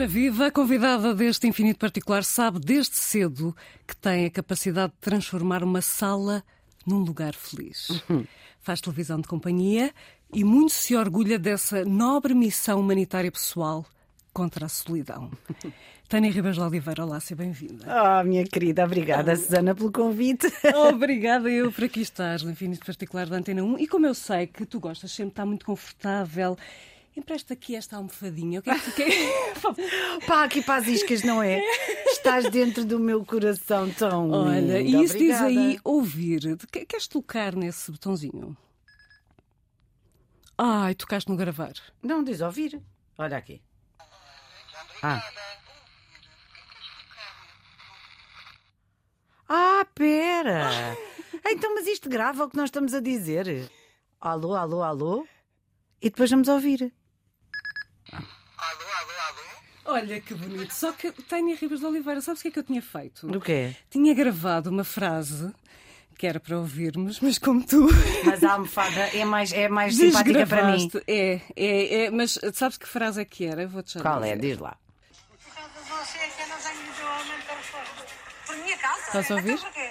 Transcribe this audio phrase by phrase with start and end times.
[0.00, 0.46] Ora, viva!
[0.46, 3.54] A convidada deste Infinito Particular sabe desde cedo
[3.86, 6.42] que tem a capacidade de transformar uma sala
[6.86, 8.02] num lugar feliz.
[8.60, 9.92] Faz televisão de companhia
[10.32, 13.84] e muito se orgulha dessa nobre missão humanitária pessoal
[14.32, 15.30] contra a solidão.
[16.08, 17.84] Tânia Ribas de Oliveira, olá, seja bem-vinda.
[17.86, 20.50] Oh, minha querida, obrigada, Susana, pelo convite.
[20.90, 23.78] Obrigada eu por aqui estar no Infinito Particular da Antena 1.
[23.78, 26.56] E como eu sei que tu gostas sempre de estar muito confortável,
[27.16, 28.60] empresta aqui esta almofadinha.
[28.60, 29.14] O que é que tu queres?
[30.26, 31.60] Pá, aqui para as iscas, não é?
[32.06, 34.98] Estás dentro do meu coração tão Olha, lindo.
[34.98, 35.46] e isso diz Obrigada.
[35.46, 36.56] aí ouvir.
[36.70, 38.56] Queres tocar nesse botãozinho?
[40.56, 41.72] Ai, tocaste no gravar.
[42.02, 42.80] Não, diz ouvir.
[43.18, 43.60] Olha aqui.
[45.02, 45.22] Ah.
[49.48, 50.96] Ah, pera.
[51.46, 53.70] Então, mas isto grava o que nós estamos a dizer.
[54.20, 55.26] Alô, alô, alô.
[56.00, 56.92] E depois vamos ouvir.
[59.90, 60.72] Olha que bonito.
[60.72, 63.26] Só que Tânia Ribas de Oliveira, sabes o que é que eu tinha feito?
[63.26, 63.74] O quê?
[63.90, 65.52] Tinha gravado uma frase
[66.16, 67.88] que era para ouvirmos, mas como tu
[68.24, 70.90] Mas a almofada é mais, é mais simpática para mim.
[71.08, 73.66] É, é, é, mas sabes que frase é que era?
[73.66, 74.36] Vou-te já Qual é?
[74.36, 74.76] Diz lá.
[75.42, 78.06] Por causa de você é que eu não tenho o aumento da reforma.
[78.46, 79.00] Por minha causa?
[79.06, 79.58] Estás a ouvir?
[79.58, 79.90] Porquê?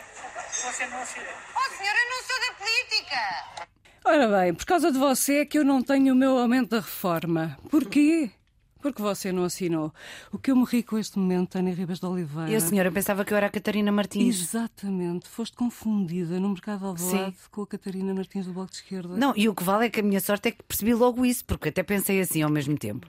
[0.51, 1.33] Você não assinou.
[1.55, 3.69] Oh, senhora, eu não sou da política.
[4.05, 6.79] Ora bem, por causa de você é que eu não tenho o meu aumento da
[6.79, 7.57] reforma.
[7.69, 8.31] Porquê?
[8.81, 9.93] Porque você não assinou.
[10.31, 12.49] O que eu morri com este momento, Tânia Ribas de Oliveira.
[12.49, 14.39] E a senhora pensava que eu era a Catarina Martins.
[14.39, 19.17] Exatamente, foste confundida no mercado Alvalade com a Catarina Martins do Bloco de Esquerda.
[19.17, 21.43] Não, e o que vale é que a minha sorte é que percebi logo isso,
[21.45, 23.07] porque até pensei assim ao mesmo tempo.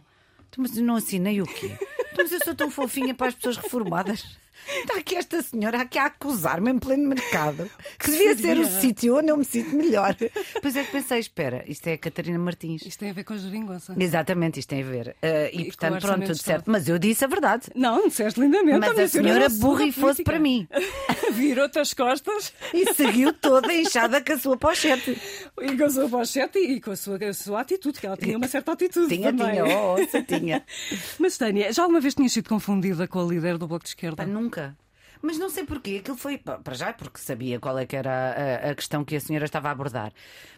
[0.59, 1.79] Mas eu não assinei o quê?
[2.17, 4.37] Mas eu sou tão fofinha para as pessoas reformadas.
[4.69, 7.71] Está aqui esta senhora aqui a acusar-me em pleno mercado.
[7.99, 10.17] Que devia ser o sítio onde eu me sinto melhor.
[10.61, 12.83] Pois é que pensei, espera, isto é a Catarina Martins.
[12.83, 13.95] Isto tem a ver com a geringonça.
[13.99, 15.17] Exatamente, isto tem a ver.
[15.23, 16.61] Ah, e, E portanto, pronto, tudo certo.
[16.61, 16.65] Estado.
[16.67, 17.67] Mas eu disse a verdade.
[17.75, 18.79] Não, disseste lindamente.
[18.81, 20.69] Mas a senhora burra e fosse para mim.
[21.33, 25.21] Virou-te as costas E seguiu toda inchada com a sua pochete.
[25.61, 28.37] e com a sua pochete e com a sua, a sua atitude, que ela tinha
[28.37, 29.09] uma certa atitude.
[29.09, 29.53] Tinha, também.
[29.53, 30.65] tinha, oh, tinha.
[31.19, 34.17] Mas Tânia, já alguma vez tinhas sido confundida com a líder do Bloco de Esquerda?
[34.17, 34.77] Pá, nunca.
[35.23, 35.99] Mas não sei porquê.
[36.01, 39.21] Aquilo foi para já, porque sabia qual é que era a, a questão que a
[39.21, 40.13] senhora estava a abordar.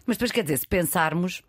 [0.05, 1.43] Mas depois, quer dizer, se pensarmos.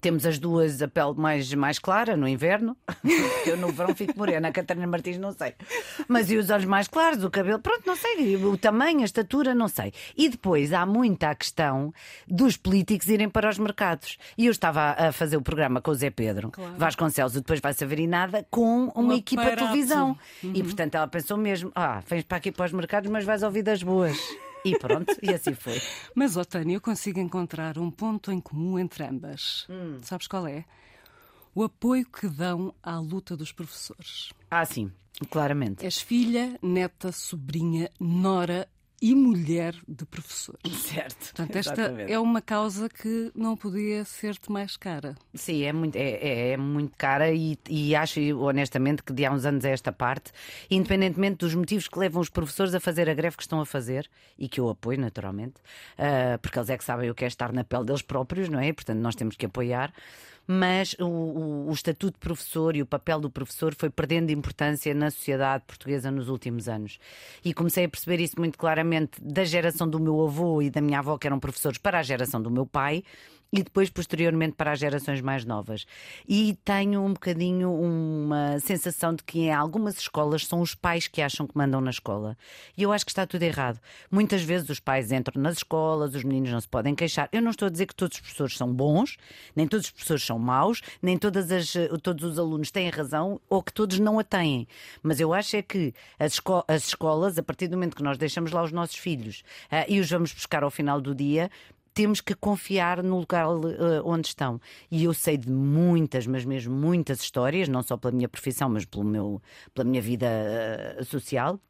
[0.00, 2.76] Temos as duas a pele mais, mais clara no inverno.
[3.44, 5.54] Eu no verão fico morena, a Catarina Martins não sei.
[6.06, 8.36] Mas e os olhos mais claros, o cabelo, pronto, não sei.
[8.36, 9.92] O tamanho, a estatura, não sei.
[10.16, 11.92] E depois há muita a questão
[12.28, 14.16] dos políticos irem para os mercados.
[14.38, 16.74] E eu estava a fazer o programa com o Zé Pedro Claro.
[16.76, 20.16] Vasconcelos, e depois vai saber e nada, com uma Um equipa de televisão.
[20.42, 20.52] Uhum.
[20.54, 23.62] E portanto ela pensou mesmo: ah, vens para aqui para os mercados, mas vais ouvir
[23.62, 24.16] das boas.
[24.64, 25.80] E pronto, e assim foi.
[26.14, 29.66] Mas, ó Tânia, eu consigo encontrar um ponto em comum entre ambas.
[29.68, 29.98] Hum.
[30.02, 30.64] Sabes qual é?
[31.54, 34.32] O apoio que dão à luta dos professores.
[34.50, 34.92] Ah, sim,
[35.30, 35.84] claramente.
[35.84, 38.68] És filha, neta, sobrinha, nora
[39.02, 40.60] e mulher de professores.
[40.82, 41.16] Certo.
[41.34, 42.12] Portanto, esta exatamente.
[42.12, 45.14] é uma causa que não podia ser-te mais cara.
[45.34, 49.32] Sim, é muito, é, é- é muito cara e, e acho honestamente que de há
[49.32, 50.32] uns anos a esta parte,
[50.70, 54.08] independentemente dos motivos que levam os professores a fazer a greve que estão a fazer,
[54.38, 55.54] e que eu apoio naturalmente,
[55.98, 58.60] ah, porque eles é que sabem o que é estar na pele deles próprios, não
[58.60, 58.72] é?
[58.72, 59.92] Portanto, nós temos que apoiar.
[60.52, 64.92] Mas o, o- o estatuto de professor e o papel do professor foi perdendo importância
[64.92, 66.98] na sociedade portuguesa nos últimos anos.
[67.44, 70.98] E comecei a perceber isso muito claramente da geração do meu avô e da minha
[70.98, 73.04] avó, que eram professores, para a geração do meu pai,
[73.52, 75.84] e depois posteriormente para as gerações mais novas.
[76.28, 81.20] E tenho um bocadinho uma sensação de que em algumas escolas são os pais que
[81.20, 82.36] acham que mandam na escola.
[82.76, 83.80] E eu acho que está tudo errado.
[84.10, 87.28] Muitas vezes os pais entram nas escolas, os meninos não se podem queixar.
[87.32, 89.16] Eu não estou a dizer que todos os professores são bons,
[89.56, 91.72] nem todos os professores são maus, nem todas as,
[92.02, 94.68] todos os alunos têm razão ou que todos não a têm.
[95.02, 98.16] Mas eu acho é que as, esco- as escolas, a partir do momento que nós
[98.16, 101.50] deixamos lá os nossos filhos ah, e os vamos buscar ao final do dia,
[102.00, 104.58] temos que confiar no lugar eh, onde estão.
[104.90, 108.86] E eu sei de muitas, mas mesmo muitas histórias, não só pela minha profissão, mas
[108.86, 109.42] pelo meu,
[109.74, 111.60] pela minha vida eh, social.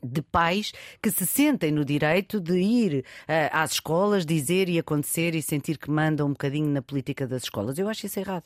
[0.00, 0.72] De pais
[1.02, 5.76] que se sentem no direito de ir eh, às escolas, dizer e acontecer e sentir
[5.76, 7.76] que mandam um bocadinho na política das escolas.
[7.76, 8.44] Eu acho isso errado.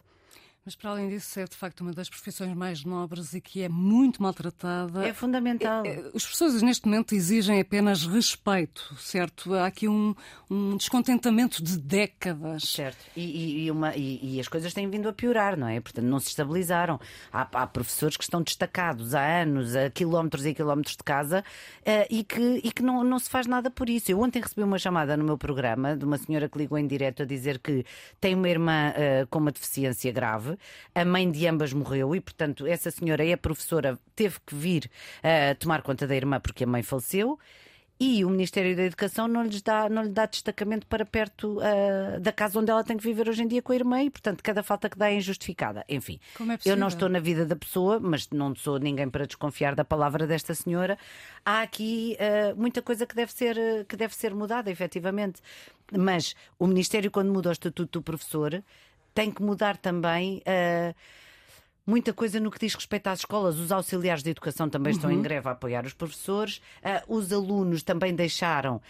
[0.68, 3.70] Mas para além disso, é de facto uma das profissões mais nobres e que é
[3.70, 5.02] muito maltratada.
[5.08, 5.82] É fundamental.
[5.86, 9.54] Eh, Os professores neste momento exigem apenas respeito, certo?
[9.54, 10.14] Há aqui um,
[10.50, 12.64] um descontentamento de décadas.
[12.64, 12.98] Certo.
[13.16, 15.80] E, e- e uma- e- e as coisas têm vindo a piorar, não é?
[15.80, 17.00] Portanto, não se estabilizaram.
[17.32, 21.42] Há, há professores que estão destacados há anos, a quilómetros e quilómetros de casa,
[21.82, 24.12] eh, e que, e que não, não se faz nada por isso.
[24.12, 27.22] Eu ontem recebi uma chamada no meu programa de uma senhora que ligou em direto
[27.22, 27.86] a dizer que
[28.20, 30.57] tem uma irmã eh, com uma deficiência grave
[30.94, 35.54] A mãe de ambas morreu e, portanto, essa senhora é professora, teve que vir uh,
[35.58, 37.38] tomar conta da irmã porque a mãe faleceu
[38.00, 42.20] e o Ministério da Educação não, lhes dá, não lhe dá destacamento para perto uh,
[42.20, 44.40] da casa onde ela tem que viver hoje em dia com a irmã e, portanto,
[44.40, 45.84] cada falta que dá é injustificada.
[45.88, 49.74] Enfim, é eu não estou na vida da pessoa, mas não sou ninguém para desconfiar
[49.74, 50.96] da palavra desta senhora.
[51.44, 53.56] Há aqui uh, muita coisa que deve, ser,
[53.88, 55.40] que deve ser mudada, efetivamente.
[55.90, 58.62] Mas o Ministério, quando muda o Estatuto do Professor,
[59.18, 60.40] tem que mudar também.
[60.46, 60.94] Uh,
[61.84, 63.58] muita coisa no que diz respeito às escolas.
[63.58, 65.16] Os auxiliares de educação também estão uhum.
[65.16, 66.58] em greve a apoiar os professores.
[67.08, 68.80] Uh, os alunos também deixaram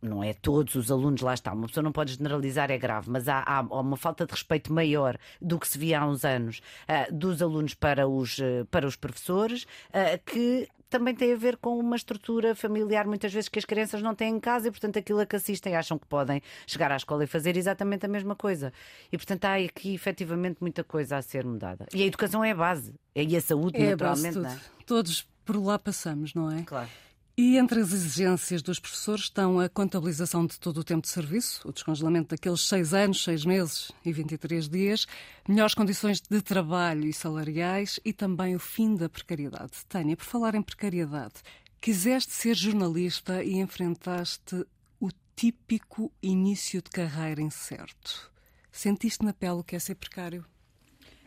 [0.00, 3.28] não é todos os alunos, lá está, uma pessoa não pode generalizar, é grave, mas
[3.28, 7.12] há, há uma falta de respeito maior do que se via há uns anos uh,
[7.12, 9.66] dos alunos para os, uh, para os professores,
[10.26, 14.14] que também tem a ver com uma estrutura familiar, muitas vezes que as crianças não
[14.14, 17.24] têm em casa e, portanto, aquilo a que assistem acham que podem chegar à escola
[17.24, 18.72] e fazer exatamente a mesma coisa.
[19.10, 21.86] E, portanto, há aqui efetivamente muita coisa a ser mudada.
[21.92, 24.38] E a educação é a base, e a saúde, é naturalmente.
[24.38, 24.84] A base, é?
[24.86, 26.62] Todos por lá passamos, não é?
[26.62, 26.88] Claro.
[27.38, 31.68] E entre as exigências dos professores estão a contabilização de todo o tempo de serviço,
[31.68, 35.06] o descongelamento daqueles seis anos, seis meses e 23 dias,
[35.46, 39.84] melhores condições de trabalho e salariais e também o fim da precariedade.
[39.86, 41.34] Tânia, por falar em precariedade,
[41.78, 44.64] quiseste ser jornalista e enfrentaste
[44.98, 48.32] o típico início de carreira incerto.
[48.72, 50.42] Sentiste na pele o que é ser precário?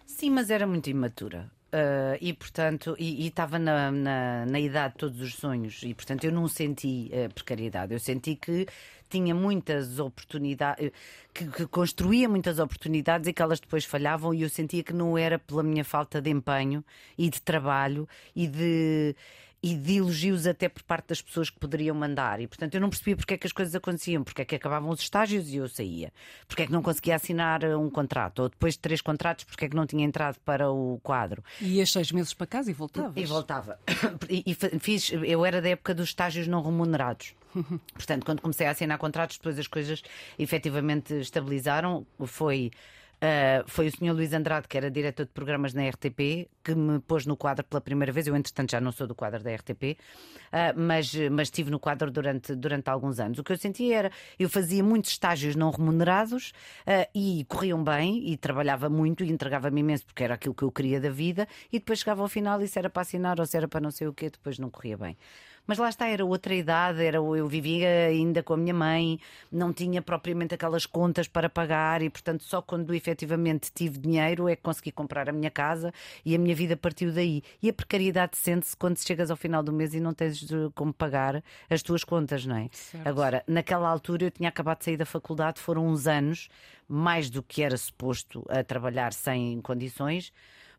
[0.07, 1.51] Sim, mas era muito imatura.
[1.71, 6.24] Uh, e portanto, e estava na, na, na, idade de todos os sonhos, e portanto
[6.24, 8.66] eu não senti uh, precariedade, eu senti que
[9.07, 10.92] tinha muitas oportunidades, eh,
[11.31, 15.16] que, que, construía muitas oportunidades e que elas depois falhavam, e eu sentia que não
[15.16, 16.83] era pela minha falta de empenho
[17.16, 19.15] e de trabalho e de
[19.61, 22.39] e de elogios até por parte das pessoas que poderiam mandar.
[22.39, 24.89] E, portanto, eu não percebia porque é que as coisas aconteciam, porque é que acabavam
[24.89, 26.13] os estágios e eu saía,
[26.47, 29.69] porque é que não conseguia assinar um contrato, ou depois de três contratos, porque é
[29.69, 31.44] que não tinha entrado para o quadro.
[31.59, 33.13] E ias seis meses para casa e voltavas?
[33.15, 33.79] E voltava.
[34.29, 37.33] E, e fiz, eu era da época dos estágios não remunerados.
[37.94, 40.03] Portanto, quando comecei a assinar contratos, depois as coisas
[40.38, 42.05] efetivamente estabilizaram.
[42.25, 42.71] Foi
[43.19, 44.13] Uh, foi o Sr.
[44.13, 47.81] Luís Andrade, que era diretor de programas na RTP, que me pôs no quadro pela
[47.81, 48.27] primeira vez.
[48.27, 49.95] Eu, entretanto, já não sou do quadro da RTP, uh,
[50.54, 53.38] ah, mas, mas estive no quadro durante, durante alguns anos.
[53.38, 56.54] O que eu sentia era, eu fazia muitos estágios não remunerados
[56.88, 60.72] uh, e corriam bem e trabalhava muito e entregava-me imenso porque era aquilo que eu
[60.72, 63.57] queria da vida e depois chegava ao final e se era para assinar ou se
[63.57, 65.18] era para não sei o quê, depois não corria bem.
[65.65, 69.19] Mas lá está, era outra idade, era, eu vivia ainda com a minha mãe,
[69.51, 74.56] não tinha propriamente aquelas contas para pagar e, portanto, só quando efetivamente tive dinheiro é
[74.56, 75.94] que consegui comprar a minha casa
[76.25, 77.44] e a minha vida partiu daí.
[77.61, 81.44] E a precariedade sente-se quando chegas ao final do mês e não tens como pagar
[81.69, 82.69] as tuas contas, não é?
[82.71, 83.07] Certo.
[83.07, 86.50] Agora, naquela altura eu tinha acabado de sair da faculdade, foram uns anos,
[86.88, 90.33] mais do que era suposto, a trabalhar sem condições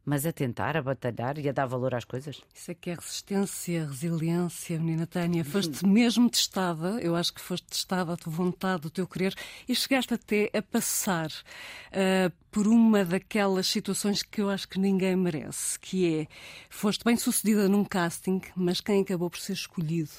[0.05, 2.43] mas a tentar, a batalhar e a dar valor às coisas.
[2.55, 5.45] Isso é que é resistência, resiliência, menina Tânia.
[5.45, 9.35] Foste mesmo testada, eu acho que foste testada a tua vontade, o teu querer,
[9.69, 15.17] e chegaste até a passar uh, por uma daquelas situações que eu acho que ninguém
[15.17, 16.27] merece, que é,
[16.69, 20.11] foste bem sucedida num casting, mas quem acabou por ser escolhido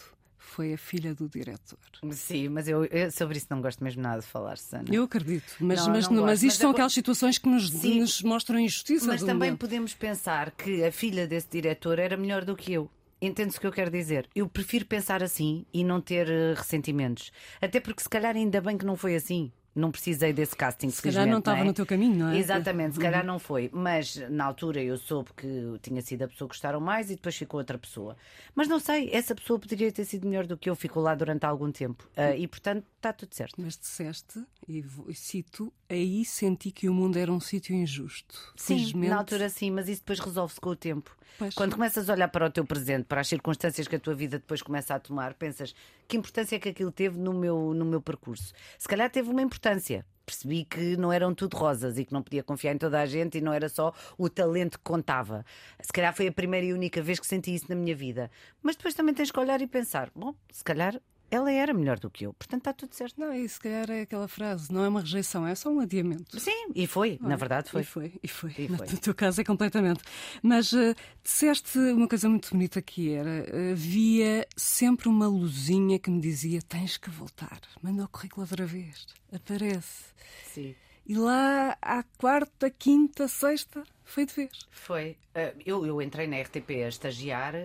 [0.42, 1.78] foi a filha do diretor.
[2.12, 4.86] Sim, mas eu, eu, sobre isso não gosto mesmo nada de falar, Susana.
[4.92, 6.74] Eu acredito, mas, não, mas, não mas isto mas são eu...
[6.74, 9.08] aquelas situações que nos, nos mostram injustiça.
[9.08, 12.90] Mas também podemos pensar que a filha desse diretor era melhor do que eu.
[13.22, 14.28] Entendes o que eu quero dizer?
[14.36, 17.32] Eu prefiro pensar assim e não ter uh, ressentimentos.
[17.62, 20.90] Até porque se calhar ainda bem que não foi assim não precisei desse casting.
[20.90, 21.64] Se calhar não estava é?
[21.64, 22.38] no teu caminho, não é?
[22.38, 23.70] Exatamente, se calhar não foi.
[23.74, 27.36] Mas na altura eu soube que tinha sido a pessoa que gostaram mais e depois
[27.36, 28.18] ficou outra pessoa.
[28.54, 31.46] Mas não sei, essa pessoa poderia ter sido melhor do que eu, ficou lá durante
[31.46, 32.08] algum tempo.
[32.18, 33.56] Uh, e portanto está tudo certo.
[33.60, 38.54] Mas disseste, e cito, aí senti que o mundo era um sítio injusto.
[38.56, 39.10] Sim, Felizmente...
[39.10, 41.16] na altura sim, mas isso depois resolve-se com o tempo.
[41.38, 41.56] Pois.
[41.56, 44.38] Quando começas a olhar para o teu presente, para as circunstâncias que a tua vida
[44.38, 45.74] depois começa a tomar, pensas
[46.08, 48.54] que importância é que aquilo teve no meu, no meu percurso.
[48.78, 52.42] Se calhar teve uma importância percebi que não eram tudo rosas e que não podia
[52.42, 55.46] confiar em toda a gente e não era só o talento que contava.
[55.82, 58.32] Se calhar foi a primeira e única vez que senti isso na minha vida.
[58.62, 62.10] Mas depois também tens que olhar e pensar: bom, se calhar ela era melhor do
[62.10, 63.20] que eu, portanto está tudo certo.
[63.20, 66.38] Não, e se calhar é aquela frase, não é uma rejeição, é só um adiamento.
[66.40, 67.82] Sim, e foi, na verdade foi.
[67.82, 68.50] E foi, e foi.
[68.58, 68.88] E foi.
[68.88, 70.04] No teu caso é completamente.
[70.44, 76.20] Mas uh, disseste uma coisa muito bonita que era, havia sempre uma luzinha que me
[76.20, 80.12] dizia, tens que voltar, manda o currículo outra vez, aparece.
[80.54, 80.76] Sim.
[81.06, 84.68] E lá à quarta, quinta, sexta, foi de vez.
[84.70, 85.18] Foi.
[85.36, 87.56] Uh, eu, eu entrei na RTP a estagiar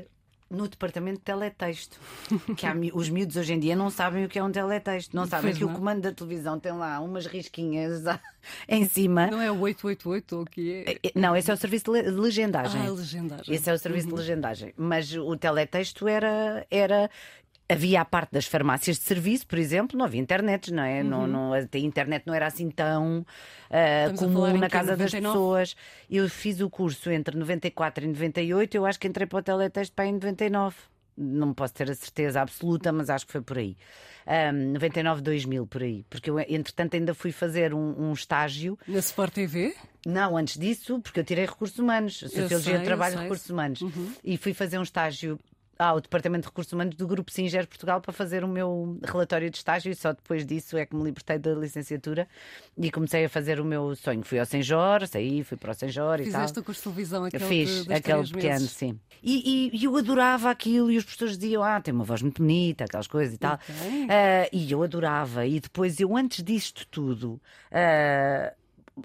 [0.48, 1.98] no departamento de teletexto.
[2.56, 5.14] Que há, os miúdos hoje em dia não sabem o que é um teletexto.
[5.16, 5.72] Não sabem Pois que não.
[5.72, 8.02] o comando da televisão tem lá umas risquinhas
[8.68, 9.26] em cima.
[9.26, 10.98] Não é o 888 ou o que é?
[11.02, 12.80] Eh, Não, esse é o serviço de le- de legendagem.
[12.80, 13.54] Ah, a legendagem.
[13.54, 14.72] Esse é o serviço de legendagem.
[14.76, 16.64] Mas o teletexto era.
[16.70, 17.10] era...
[17.68, 21.02] Havia a parte das farmácias de serviço, por exemplo, não havia internet, não é?
[21.02, 23.26] Não, não, a internet não era assim tão
[23.68, 25.28] falar comum na casa das 99?
[25.28, 25.76] pessoas.
[26.08, 29.94] Eu fiz o curso entre 94 e 98, eu acho que entrei para o teletexto
[29.94, 30.76] para em 99.
[31.18, 33.76] Não posso ter a certeza absoluta, mas acho que foi por aí.
[34.26, 36.04] Ah, 99, 2000, por aí.
[36.10, 39.74] Porque eu, entretanto, ainda fui fazer um, um estágio Na Sport TV?
[40.04, 43.16] não, antes disso, porque eu tirei recursos humanos, Sociologia de Trabalho e.
[43.16, 43.22] Uhum.
[43.22, 43.80] Recursos Humanos.
[44.22, 45.38] E fui fazer um estágio
[45.78, 49.56] ao Departamento de Recursos Humanos do Grupo Singer Portugal para fazer o meu relatório de
[49.58, 52.26] estágio e só depois disso é que me libertei da licenciatura
[52.78, 54.22] e comecei a fazer o meu sonho.
[54.24, 56.32] Fui ao Senjor, saí, fui para o Senjor e tal.
[56.40, 58.70] Fizeste o curso de televisão, aquele de- fiz dos aquele pequeno, meses.
[58.70, 58.98] sim.
[59.22, 62.84] E, e- eu adorava aquilo, e os professores diziam: Ah, tem uma voz muito bonita,
[62.84, 63.54] aquelas coisas e tal.
[63.54, 64.06] Ok.
[64.08, 65.46] Ah, e eu adorava.
[65.46, 67.40] E depois, eu antes disto tudo.
[67.72, 68.52] ah,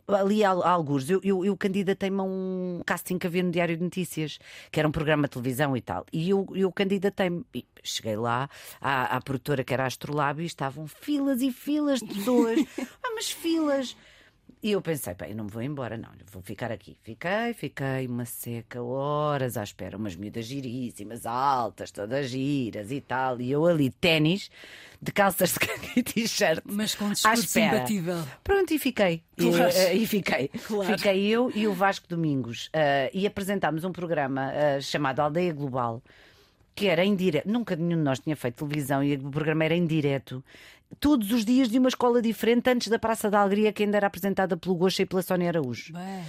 [0.08, 3.84] Ali a alguns, eu, eu, eu candidatei-me a um casting que havia no Diário de
[3.84, 4.40] Notícias,
[4.72, 6.06] que era um programa de televisão e tal.
[6.14, 7.46] E eu, eu candidatei-me.
[7.84, 12.08] Cheguei lá, à, à produtora que era a Astrolábio, e estavam filas e filas de
[12.08, 12.60] pessoas.
[13.04, 13.98] ah, mas filas.
[14.64, 16.96] E eu pensei, bem, eu não me vou embora, não, vou ficar aqui.
[17.02, 23.42] Fiquei, fiquei uma seca, horas à espera, umas miúdas giríssimas, altas, todas giras e tal.
[23.42, 24.52] E eu ali, ténis,
[25.02, 26.62] de calças de canga e t-shirt.
[26.64, 28.24] Mas com discurso imbatível.
[28.44, 29.24] Pronto, e fiquei.
[29.36, 29.74] Claro.
[29.74, 30.48] E, eh, e fiquei.
[30.50, 30.96] Claro.
[30.96, 32.70] Fiquei eu e o Vasco Domingos.
[32.72, 36.04] eh, e apresentámos um programa eh, chamado Aldeia Global,
[36.76, 37.50] que era em direto.
[37.50, 40.44] Nunca nenhum de nós tinha feito televisão e o programa era em direto.
[41.00, 44.08] Todos os dias de uma escola diferente, antes da Praça da Alegria, que ainda era
[44.08, 45.94] apresentada pelo Goxa e pela Sónia Araújo.
[45.94, 46.24] Bem,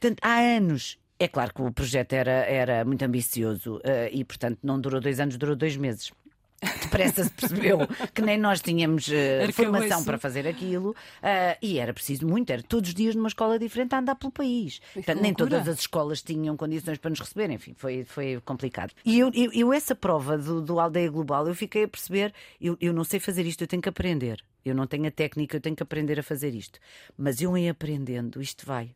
[0.00, 0.98] Portanto, há anos.
[1.18, 5.20] É claro que o projeto era, era muito ambicioso eh, e, portanto, não durou dois
[5.20, 6.10] anos, durou dois meses.
[6.82, 7.78] Depressa se percebeu
[8.14, 9.52] que nem nós tínhamos Arcabouço.
[9.52, 13.58] formação para fazer aquilo eh, e era preciso muito, era todos os dias numa escola
[13.58, 14.80] diferente a andar pelo país.
[14.92, 18.92] Portanto, nem todas as escolas tinham condições para nos receber, enfim, foi, foi complicado.
[19.04, 22.76] E eu, eu, eu essa prova do, do Aldeia Global, eu fiquei a perceber, eu,
[22.80, 24.44] eu não sei fazer isto, eu tenho que aprender.
[24.62, 26.78] Eu não tenho a técnica, eu tenho que aprender a fazer isto.
[27.16, 28.94] Mas eu em aprendendo, isto vai.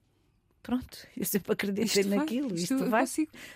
[0.64, 3.04] Pronto, eu sempre acreditei Isto vai, naquilo, isto isto, eu vai.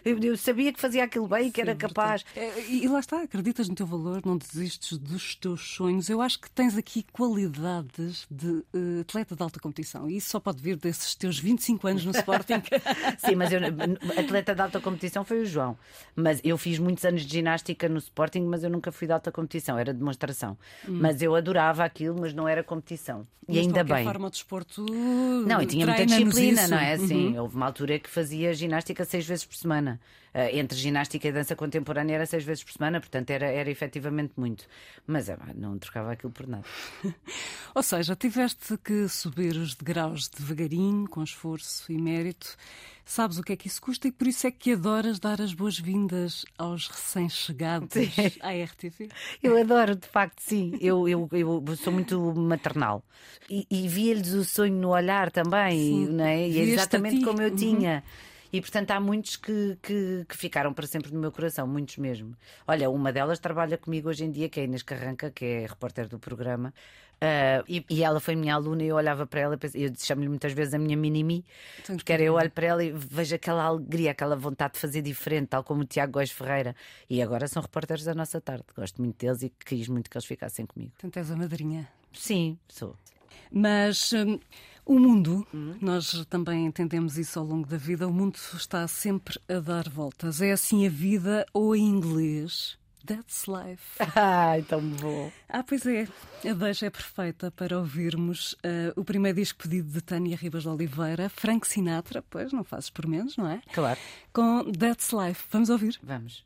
[0.04, 2.22] Eu, eu sabia que fazia aquilo bem e que era capaz.
[2.36, 6.10] é, E lá está, acreditas no teu valor, não desistes dos teus sonhos.
[6.10, 10.38] Eu acho que tens aqui qualidades de eh, atleta de alta competição e isso só
[10.38, 12.62] pode vir desses teus 25 anos no Sporting.
[13.24, 13.60] Sim, mas eu,
[14.18, 15.78] atleta de alta competição foi o João.
[16.14, 19.32] Mas eu fiz muitos anos de ginástica no Sporting, mas eu nunca fui de alta
[19.32, 20.58] competição, era demonstração.
[20.86, 23.26] Mas eu adorava aquilo, mas não era competição.
[23.48, 23.54] E Hum.
[23.56, 24.04] Mas, ainda bem.
[24.04, 24.84] forma, o desporto.
[24.84, 26.97] Não, e tinha muita disciplina, não é?
[26.98, 27.42] Sim, Uhum.
[27.42, 30.00] houve uma altura que fazia ginástica seis vezes por semana.
[30.34, 34.32] Ah, entre ginástica e dança contemporânea era seis vezes por semana, portanto era, era efetivamente
[34.36, 34.66] muito.
[35.06, 36.64] Mas ah, não trocava aquilo por nada.
[37.74, 42.56] Ou seja, tiveste que subir os degraus devagarinho, com esforço e mérito.
[43.04, 45.54] Sabes o que é que isso custa e por isso é que adoras dar as
[45.54, 47.96] boas-vindas aos recém-chegados
[48.42, 49.08] à RTV.
[49.42, 50.76] Eu adoro, de facto, sim.
[50.78, 53.02] Eu, eu, eu sou muito maternal.
[53.48, 56.06] E, e via-lhes o sonho no olhar também, Sim.
[56.12, 56.48] não é?
[56.48, 57.56] E é exatamente como eu Uhum.
[57.56, 58.02] tinha.
[58.50, 62.34] E portanto há muitos que, que, que ficaram para sempre no meu coração, muitos mesmo.
[62.66, 65.66] Olha, uma delas trabalha comigo hoje em dia, que é a Inês Carranca, que é
[65.66, 66.72] repórter do programa.
[67.20, 69.92] Ah, e, e ela foi minha aluna e eu olhava para ela e pensei- eu
[69.98, 71.44] chamo-lhe muitas vezes a minha mini-mi,
[71.84, 75.48] porque era eu olho para ela e vejo aquela alegria, aquela vontade de fazer diferente,
[75.48, 76.74] tal como o Tiago Góes Ferreira.
[77.10, 78.64] E agora são repórteres da nossa tarde.
[78.74, 80.92] Gosto muito deles e quis muito que eles ficassem comigo.
[80.92, 81.86] Portanto, és a madrinha.
[82.14, 82.96] Sim, sou.
[83.52, 84.38] Mas hum,
[84.86, 85.76] o mundo, Hum?
[85.80, 90.40] nós também entendemos isso ao longo da vida, o mundo está sempre a dar voltas.
[90.40, 93.82] É assim a vida, ou em inglês, that's life.
[94.16, 95.30] Ai, tão bom.
[95.48, 96.06] Ah, pois é,
[96.48, 100.68] a deixa é perfeita para ouvirmos ah, o primeiro disco pedido de Tânia Ribas de
[100.68, 103.60] Oliveira, Frank Sinatra, pois não fazes por menos, não é?
[103.74, 103.98] Claro.
[104.32, 105.44] Com That's Life.
[105.50, 105.98] Vamos ouvir.
[106.02, 106.44] Vamos.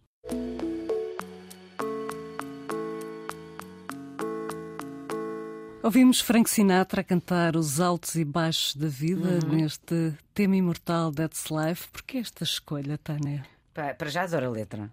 [5.82, 9.56] Ouvimos Frank Sinatra cantar os altos e baixos da vida Uhum.
[9.56, 11.88] neste tema imortal That's Life.
[11.90, 13.44] Porquê esta escolha, Tânia?
[13.74, 14.90] Pa- Para já adoro a letra.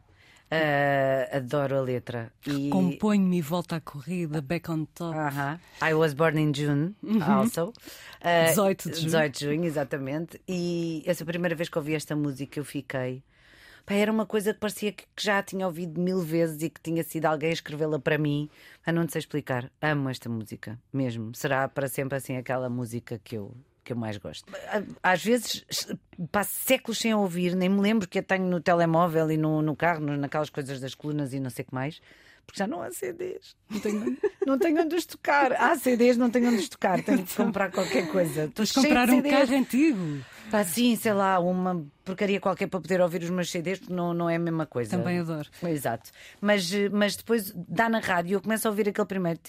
[0.52, 2.34] Ah, adoro a letra.
[2.48, 2.70] E...
[2.72, 5.16] Componho-me e volta à corrida, back on top.
[5.16, 5.60] Aham.
[5.80, 7.72] I was born in June, also.
[8.20, 9.06] Ah, 18 de junho.
[9.06, 10.42] 18 de junho, exatamente.
[10.48, 13.22] E essa primeira vez que ouvi esta música eu fiquei.
[13.90, 16.80] Pá, era uma coisa que parecia que que já tinha ouvido mil vezes e que
[16.80, 18.48] tinha sido alguém a escrevê-la para mim.
[18.86, 19.72] Ah, não sei explicar.
[19.82, 21.34] Amo esta música, mesmo.
[21.34, 23.52] Será para sempre assim aquela música que eu
[23.84, 24.46] que eu mais gosto.
[25.02, 25.66] Às vezes
[26.32, 29.76] passo séculos sem ouvir, nem me lembro que a tenho no telemóvel e no, no
[29.76, 32.00] carro, naquelas coisas das colunas e não sei o que mais
[32.50, 33.56] porque já não há CDs.
[33.70, 35.54] Não tenho, não tenho onde os tocar.
[35.54, 37.02] Há CDs, não tenho onde os tocar.
[37.04, 38.46] Tenho de comprar qualquer coisa.
[38.46, 40.20] Estou comprar um carro antigo.
[40.50, 44.16] Pá, sim, sei lá, uma porcaria qualquer para poder ouvir os meus CDs, porque não,
[44.16, 44.98] não é a mesma coisa.
[44.98, 45.48] Também adoro.
[45.64, 46.10] Exato.
[46.42, 49.40] Mas, mas depois dá na rádio e eu começo a ouvir aquele primeiro.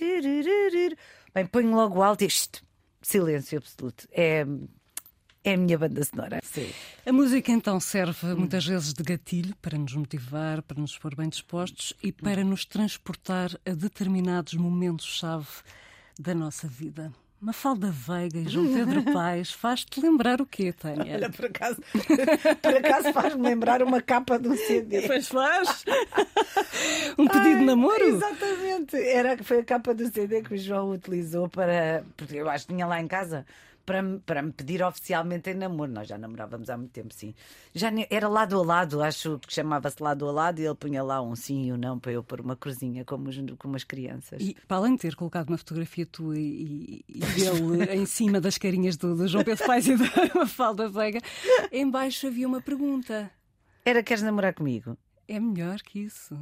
[1.34, 2.28] Bem, ponho logo alto e.
[3.02, 4.06] Silêncio absoluto.
[4.12, 4.44] É,
[5.44, 6.40] é a minha banda sonora.
[6.42, 6.70] Sim.
[7.06, 11.28] A música então serve muitas vezes de gatilho para nos motivar, para nos pôr bem
[11.28, 15.48] dispostos e para nos transportar a determinados momentos-chave
[16.18, 17.12] da nossa vida.
[17.40, 21.14] Mafalda Veiga e João Pedro Paes faz-te lembrar o quê, Tânia?
[21.14, 21.80] Olha, por acaso,
[22.60, 25.06] por acaso faz-me lembrar uma capa de um CD.
[25.06, 25.86] Pois faz.
[27.16, 28.04] um pedido Ai, de namoro?
[28.04, 28.94] Exatamente.
[28.94, 32.04] Era, foi a capa do CD que o João utilizou para.
[32.14, 33.46] Porque eu acho que tinha lá em casa
[33.90, 35.90] para, para me pedir oficialmente em namoro.
[35.90, 37.34] Nós já namorávamos há muito tempo, sim.
[37.74, 41.20] Já era lado a lado, acho que chamava-se lado a lado, e ele punha lá
[41.20, 43.28] um sim e um não para eu pôr uma cruzinha como,
[43.58, 44.40] como as crianças.
[44.40, 48.56] E para além de ter colocado uma fotografia tua e, e dele em cima das
[48.56, 51.20] carinhas do, do João Pedro Paes e da Mafalda Veiga,
[51.72, 53.28] embaixo havia uma pergunta.
[53.84, 54.96] Era queres namorar comigo?
[55.26, 56.38] É melhor que isso.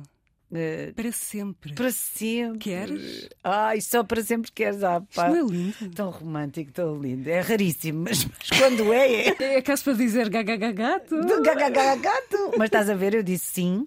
[0.51, 1.75] Uh, para sempre.
[1.75, 2.59] Para sempre.
[2.59, 3.29] Queres?
[3.45, 4.83] Ai, só para sempre queres.
[4.83, 5.29] Ah, pá.
[5.29, 5.91] Isto não é lindo.
[5.95, 7.29] Tão romântico, tão lindo.
[7.29, 9.37] É raríssimo, mas, mas quando é, é.
[9.59, 11.17] É para dizer gagagagato.
[11.43, 12.53] Gagagagato.
[12.57, 13.87] Mas estás a ver, eu disse sim.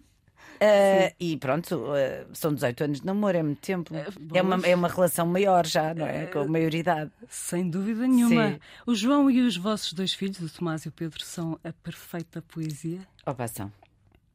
[0.61, 3.91] Uh, e pronto, uh, são 18 anos de namoro, é muito tempo.
[4.31, 6.27] É uma, é uma relação maior já, não é?
[6.27, 7.09] Com a maioridade.
[7.27, 8.51] Sem dúvida nenhuma.
[8.51, 8.59] Sim.
[8.85, 12.43] O João e os vossos dois filhos, o Tomás e o Pedro, são a perfeita
[12.43, 12.99] poesia?
[13.25, 13.71] Opa, são.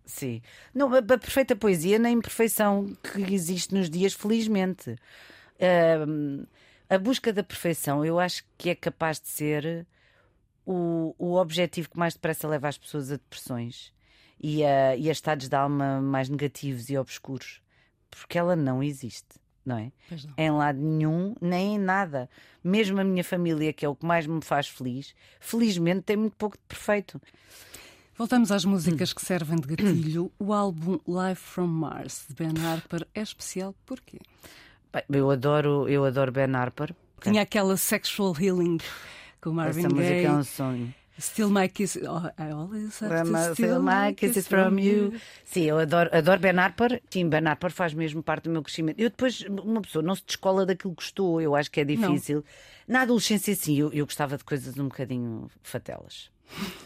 [0.06, 0.40] Sim.
[0.72, 4.92] Não, a, a, perfeita poesia na imperfeição que existe nos dias, felizmente.
[5.56, 6.46] Uh,
[6.88, 9.86] a busca da perfeição, eu acho que é capaz de ser
[10.64, 13.92] o, o objetivo que mais depressa leva as pessoas a depressões
[14.40, 17.60] e a, e a estados de alma mais negativos e obscuros.
[18.08, 19.92] Porque ela não existe não é?
[20.10, 20.34] Não.
[20.38, 22.30] Em lado nenhum, nem em nada.
[22.62, 26.36] Mesmo a minha família, que é o que mais me faz feliz, felizmente tem muito
[26.36, 27.20] pouco de perfeito.
[28.16, 30.32] Voltamos às músicas que servem de gatilho.
[30.38, 34.18] O álbum Live from Mars de Ben Harper é especial porquê?
[35.10, 36.94] eu adoro, eu adoro Ben Harper.
[37.20, 38.78] Tinha aquela sexual healing
[39.40, 40.10] com Marvin Essa Gaye.
[40.12, 40.94] música é um sonho.
[41.18, 42.02] Still my kisses.
[42.06, 45.14] Oh, I always have to still, still my kisses from you.
[45.44, 47.02] Sim, eu adoro, adoro Ben Harper.
[47.10, 48.98] Sim, Ben Harper faz mesmo parte do meu crescimento.
[48.98, 51.40] Eu depois, uma pessoa não se descola daquilo que gostou.
[51.40, 52.44] Eu acho que é difícil.
[52.86, 52.94] Não.
[52.94, 56.30] Na adolescência, sim, eu, eu gostava de coisas um bocadinho fatelas.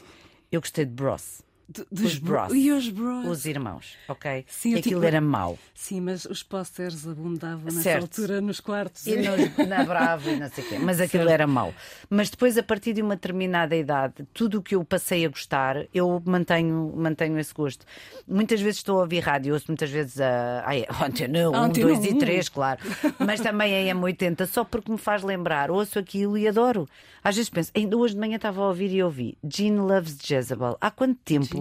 [0.52, 1.42] Eu gostei de Bros.
[1.90, 2.52] Dos Bros.
[2.52, 3.26] E os Bros.
[3.26, 4.44] Os irmãos, ok?
[4.48, 5.04] Sim, Aquilo tipo...
[5.04, 5.58] era mau.
[5.74, 8.02] Sim, mas os posters abundavam nessa certo.
[8.02, 9.06] altura nos quartos.
[9.06, 10.78] E nos, na Bravo e não sei o quê.
[10.78, 11.34] Mas aquilo certo.
[11.34, 11.72] era mau.
[12.08, 15.86] Mas depois, a partir de uma determinada idade, tudo o que eu passei a gostar,
[15.94, 17.86] eu mantenho, mantenho esse gosto.
[18.26, 22.14] Muitas vezes estou a ouvir rádio, ouço muitas vezes a, ai, Antena 1, 2 e
[22.18, 22.80] 3, claro.
[23.18, 25.70] Mas também a M80, só porque me faz lembrar.
[25.70, 26.88] Ouço aquilo e adoro.
[27.22, 30.76] Às vezes penso, ainda hoje de manhã estava a ouvir e ouvi Jean Loves Jezebel.
[30.80, 31.59] Há quanto tempo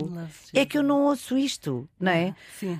[0.53, 2.33] é que eu não ouço isto, não é?
[2.59, 2.73] Sim.
[2.73, 2.79] Uh,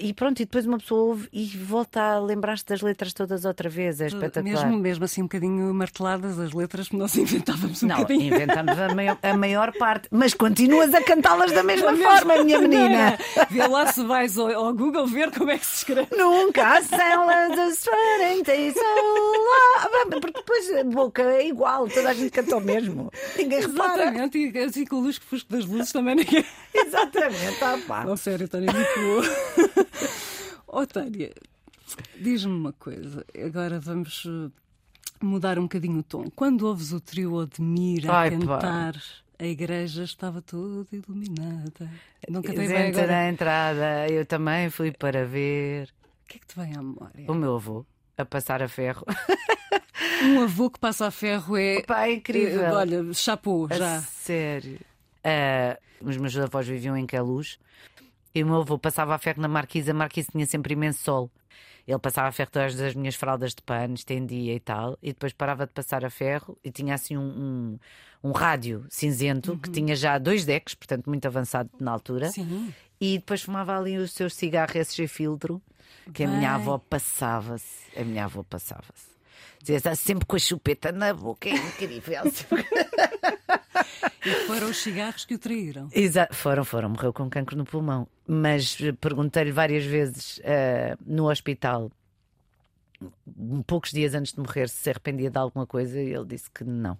[0.00, 3.68] e pronto, e depois uma pessoa ouve e volta a lembrar-se das letras todas outra
[3.68, 4.00] vez.
[4.00, 4.66] É espetacular.
[4.66, 8.34] Mesmo, mesmo assim, um bocadinho marteladas as letras, nós inventávamos um não, bocadinho.
[8.34, 13.18] inventamos a maior, a maior parte, mas continuas a cantá-las da mesma forma, minha menina.
[13.50, 16.16] Vê lá se vais ao, ao, Google ver como é que se escreve.
[16.16, 17.84] Nunca celas das
[20.20, 23.10] Porque depois a boca é igual, toda a gente cantou mesmo.
[23.36, 24.02] Ninguém repara.
[24.02, 26.44] Exatamente, e assim com o lusco-fusco das luzes também ninguém.
[26.74, 28.04] Exatamente, ah, pá.
[28.04, 29.24] Não, sério, Tânia, muito boa.
[30.66, 31.32] oh, Tânia,
[32.18, 33.24] diz-me uma coisa.
[33.44, 34.50] Agora vamos eh,
[35.20, 36.24] mudar um bocadinho o tom.
[36.34, 38.94] Quando ouves o trio Odmir a cantar.
[38.94, 39.00] Pá.
[39.38, 41.90] A igreja estava toda iluminada.
[42.28, 43.06] Nunca tem bem agora.
[43.06, 45.88] na entrada, eu também fui para ver.
[46.24, 47.24] O que é que te vem à memória?
[47.26, 47.86] O meu avô,
[48.18, 49.06] a passar a ferro.
[50.22, 51.78] Um avô que passa a ferro é.
[51.78, 52.62] Opa, é incrível.
[52.62, 54.00] É, olha, chapou já.
[54.00, 54.78] sério.
[55.24, 57.58] Uh, os meus avós viviam em Queluz
[58.34, 59.90] e o meu avô passava a ferro na marquise.
[59.90, 61.30] A marquise tinha sempre imenso sol.
[61.86, 65.32] Ele passava a ferro todas as minhas fraldas de pano, estendia e tal, e depois
[65.32, 67.78] parava de passar a ferro e tinha assim um,
[68.22, 69.58] um, um rádio cinzento uhum.
[69.58, 72.28] que tinha já dois decks, portanto muito avançado na altura.
[72.30, 72.72] Sim.
[73.00, 75.60] E depois fumava ali o seu cigarro SG filtro,
[76.12, 76.34] que Bem.
[76.34, 77.98] a minha avó passava-se.
[77.98, 79.09] A minha avó passava-se.
[79.62, 82.22] Dizia sempre com a chupeta na boca, é incrível.
[84.24, 85.88] e foram os cigarros que o traíram.
[85.92, 88.08] Exato, foram, foram, morreu com cancro no pulmão.
[88.26, 91.90] Mas perguntei-lhe várias vezes uh, no hospital,
[93.66, 96.64] poucos dias antes de morrer, se se arrependia de alguma coisa, e ele disse que
[96.64, 96.96] não.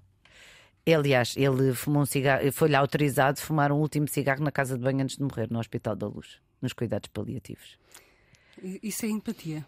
[0.87, 5.03] Aliás, ele fumou um cigarro, foi-lhe autorizado fumar um último cigarro na casa de banho
[5.03, 7.79] antes de morrer, no Hospital da Luz, nos cuidados paliativos.
[8.83, 9.65] Isso é empatia.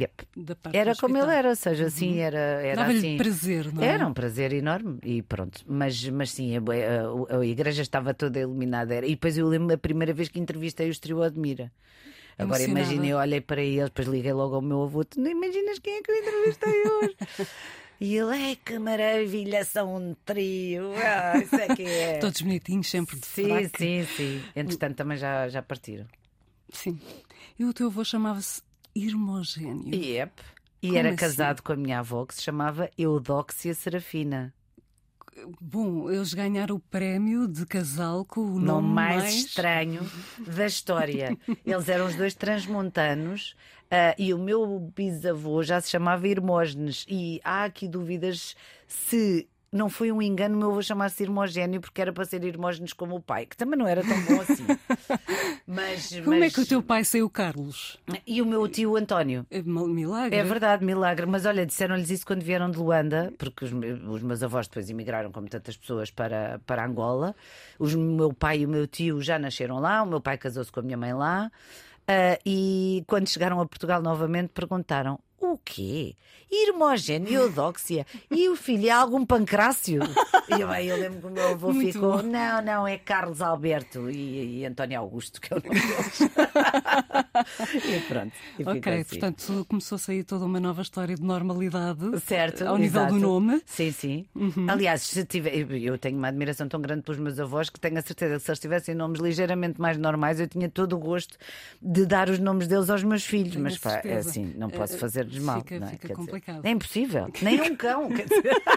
[0.00, 0.24] Yep.
[0.72, 3.16] Era como ele era, ou seja, assim, era, era Dava-lhe assim.
[3.16, 3.86] prazer, não é?
[3.86, 8.38] Era um prazer enorme e pronto, mas, mas sim, a, a- a igreja estava toda
[8.38, 8.94] iluminada.
[8.94, 9.06] Era.
[9.06, 11.72] E depois eu lembro a primeira vez que entrevistei o trio Admira.
[12.38, 15.94] Agora eu olhei para ele, depois liguei logo ao meu avô, tu não imaginas quem
[15.96, 17.16] é que eu entrevistei hoje?
[18.00, 22.18] e ele, ai que maravilha, são um trio, ah, isso é que é.
[22.22, 23.76] Todos bonitinhos, sempre de Sim, fraque.
[23.76, 24.44] sim, sim.
[24.54, 26.06] Entretanto também já, já partiram.
[26.72, 27.00] Sim.
[27.58, 28.62] E o teu avô chamava-se
[29.04, 29.94] Irmogénio.
[29.94, 30.42] Yep.
[30.82, 31.16] E Como era assim?
[31.16, 34.54] casado com a minha avó que se chamava Eudóxia Serafina.
[35.60, 40.00] Bom, eles ganharam o prémio de casal com o nome, nome mais, estranho
[40.46, 41.38] da história.
[41.64, 43.54] Eles eram os dois transmontanos
[43.88, 47.06] ah, e o meu bisavô já se chamava Hermógenes.
[47.08, 48.56] E há aqui dúvidas
[48.86, 53.16] se não foi um engano meu avô chamar-se Hermogénio porque era para ser Hermógenes como
[53.16, 54.64] o pai, que também não era tão bom assim.
[55.66, 57.98] mas, Como é mas- que o teu pai saiu Carlos?
[58.26, 59.46] E o meu tio António.
[59.50, 60.36] É milagre?
[60.38, 61.26] É verdade, milagre.
[61.26, 65.30] Mas olha, disseram-lhes isso quando vieram de Luanda, porque os, os meus avós depois emigraram,
[65.30, 67.34] como tantas pessoas, para, para Angola.
[67.78, 70.80] O meu pai e o meu tio já nasceram lá, o meu pai casou-se com
[70.80, 71.50] a minha mãe lá.
[72.06, 76.14] Ah, e quando chegaram a Portugal novamente, perguntaram: o quê?
[76.50, 78.06] Irmogéneo e Eudóxia?
[78.30, 80.00] E o filho é algum pancrácio?
[80.48, 82.22] E eu, eu lembro que o meu avô Muito ficou: bom.
[82.22, 86.20] não, não, é Carlos Alberto e, e António Augusto, que é o nome deles.
[87.84, 88.32] e pronto.
[88.58, 89.04] E Ok, assim.
[89.04, 93.14] portanto começou a sair toda uma nova história de normalidade Certo, ao nível exato.
[93.14, 93.62] do nome.
[93.66, 94.26] Sim, sim.
[94.68, 98.02] Aliás, se tiver, eu- tenho uma admiração tão grande pelos meus avós que tenho a
[98.02, 101.36] certeza que se eles tivessem nomes ligeiramente mais normais, eu tinha todo o gosto
[101.80, 103.52] de dar os nomes deles aos meus filhos.
[103.52, 105.58] Tenho Mas pá, é assim, não posso Eh, fazer-lhes mal.
[105.60, 105.86] fica- é?
[105.86, 106.66] fica Quer dizer, complicado.
[106.66, 107.30] é impossível.
[107.42, 108.08] Nem um cão.
[108.10, 108.62] Quer dizer.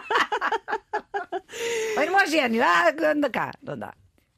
[1.97, 3.51] Ó, Irmogénio, ah, anda cá.
[3.61, 3.93] Não dá.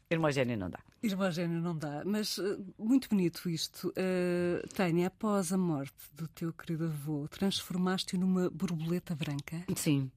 [0.10, 0.80] Irmogénio não dá.
[1.02, 3.91] Irmogénio não dá, mas eh, muito bonito isto.
[3.95, 9.63] Eh, Tânia, após a morte do teu querido avô, transformaste-o numa borboleta branca.
[9.76, 10.10] Sim.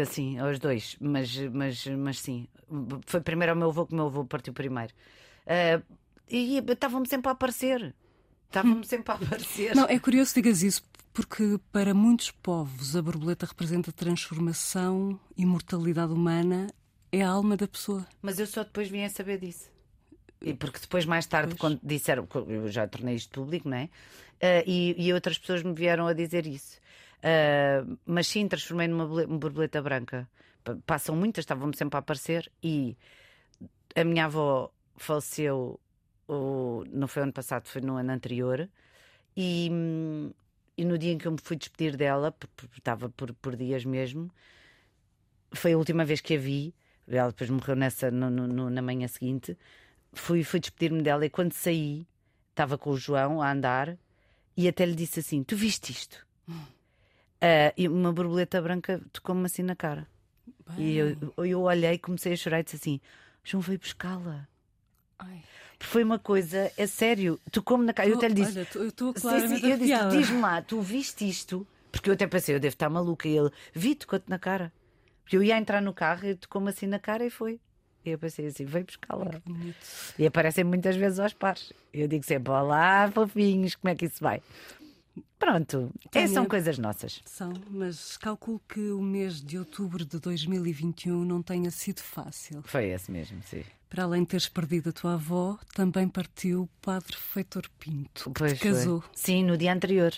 [0.00, 2.46] Assim, aos dois, mas, mas, mas sim.
[3.06, 4.92] Foi primeiro ao meu avô que o meu avô partiu primeiro.
[5.46, 5.82] Ah,
[6.30, 7.94] e estavam-me sempre a aparecer.
[8.52, 9.74] Estavam-me sempre a aparecer.
[9.74, 16.12] Não, é curioso que digas isso, porque para muitos povos a borboleta representa transformação, imortalidade
[16.12, 16.68] humana,
[17.10, 18.06] é a alma da pessoa.
[18.20, 19.70] Mas eu só depois vim a saber disso.
[20.40, 21.60] E porque depois, mais tarde, Pois.
[21.60, 23.88] quando disseram, eu já tornei isto público, não é?
[24.40, 26.78] Ah, e, e outras pessoas me vieram a dizer isso.
[27.22, 30.28] Ah, mas sim, transformei numa bole- uma borboleta branca.
[30.64, 32.50] Pa- Passam muitas, estavam-me sempre a aparecer.
[32.62, 32.96] E
[33.94, 35.78] a minha avó faleceu,
[36.90, 38.68] não foi ano passado, foi no ano anterior.
[39.36, 39.70] E,
[40.76, 42.34] e no dia em que eu me fui despedir dela,
[42.76, 44.30] estava por, por dias mesmo,
[45.54, 46.74] foi a última vez que a vi.
[47.08, 49.56] Ela depois morreu nessa, no- no- na manhã seguinte.
[50.12, 52.06] Fui, fui despedir-me dela e quando saí,
[52.50, 53.96] estava com o João a andar
[54.56, 56.26] e até lhe disse assim: Tu viste isto?
[57.40, 60.06] Ah, e uma borboleta branca tocou-me assim na cara.
[60.78, 63.00] E eu, eu olhei, comecei a chorar e disse assim:
[63.42, 64.46] João veio buscá-la.
[65.18, 65.42] Ai.
[65.80, 68.08] Foi uma coisa, é sério, tocou-me na cara.
[68.08, 70.62] Eu até lhe disse: Olha, tu- eu estou Sim, claramente sim, eu disse, diz-me lá,
[70.62, 71.66] tu viste isto?
[71.90, 73.28] Porque eu até pensei, eu devo estar maluca.
[73.28, 74.72] E ele, vi, tocou-te na cara.
[75.22, 77.60] Porque eu ia entrar no carro e tocou-me assim na cara e foi.
[78.04, 79.26] E eu pensei assim, veio buscá-la.
[79.44, 79.86] Bonito.
[80.18, 81.72] E aparecem muitas vezes aos pares.
[81.92, 84.42] Eu digo sempre, olá, fofinhos, como é que isso vai?
[85.38, 87.20] Pronto, é, são coisas nossas.
[87.26, 92.62] São, mas calculo que o mês de outubro de 2021 não tenha sido fácil.
[92.62, 93.62] Foi esse mesmo, sim.
[93.92, 98.38] Para além de teres perdido a tua avó, também partiu o padre Feitor Pinto, que
[98.38, 98.70] Pois te foi.
[98.70, 99.04] casou.
[99.12, 100.14] Sim, no dia anterior.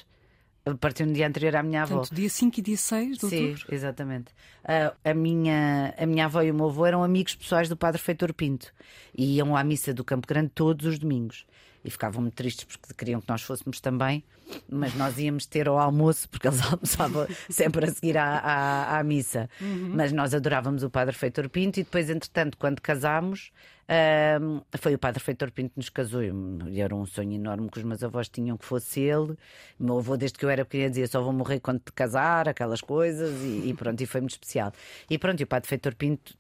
[0.81, 1.97] Partiu no dia anterior à minha avó.
[1.97, 3.75] Portanto, dia 5 e dia 6 de Sim, outubro.
[3.75, 4.33] exatamente.
[4.65, 8.01] Ah, a, minha, a minha avó e o meu avô eram amigos pessoais do Padre
[8.01, 8.73] Feitor Pinto
[9.13, 11.45] e iam à missa do Campo Grande todos os domingos.
[11.85, 14.25] E ficavam muito tristes porque queriam que nós fôssemos também,
[14.69, 19.05] mas nós íamos ter ao almoço, porque eles almoçavam sempre a seguir à, à, à
[19.05, 19.51] missa.
[19.61, 23.53] Mas nós adorávamos o Padre Feitor Pinto e depois, entretanto, quando casámos,
[23.87, 26.23] ahm, foi o Padre Feitor Pinto que nos casou.
[26.23, 29.37] E era um sonho enorme que os meus avós tinham que fosse ele.
[29.79, 32.49] O meu avô, desde que eu era pequena, dizia só vou morrer quando te casar,
[32.49, 34.73] aquelas coisas, e, e pronto, e foi muito especial.
[35.11, 36.35] E pronto, e o Padre Feitor Pinto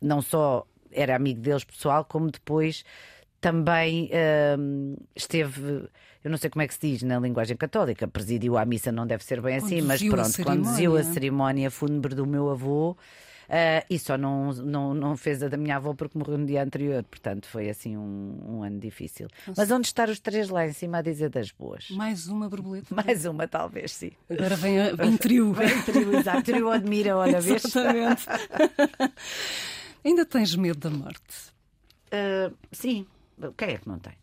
[0.00, 2.84] não só era amigo deles pessoal, como depois
[3.40, 4.10] também
[4.58, 5.88] hum, esteve,
[6.24, 9.06] eu não sei como é que se diz na linguagem católica, presidiu a missa, não
[9.06, 11.70] deve ser bem assim, mas Conduziu a pronto, conduziu a cerimónia.
[11.70, 12.96] fúnebre do meu avô.
[13.46, 16.64] Uh, e só não, não, não fez a da minha avó porque morreu no dia
[16.64, 19.28] anterior, portanto foi assim um, um ano difícil.
[19.46, 19.60] Nossa.
[19.62, 21.88] Mas onde estar os três lá em cima a dizer das boas?
[21.90, 22.88] Mais uma borboleta?
[22.92, 24.10] Mais uma, talvez, sim.
[24.28, 25.52] Agora vem, a, vem trio.
[25.52, 26.42] Vem trio, exato.
[26.42, 27.64] Trio admira, olha, vez.
[27.64, 28.26] Exatamente.
[30.04, 31.52] Ainda tens medo da morte?
[32.12, 33.06] Uh, sim.
[33.56, 34.14] Quem é que não tem?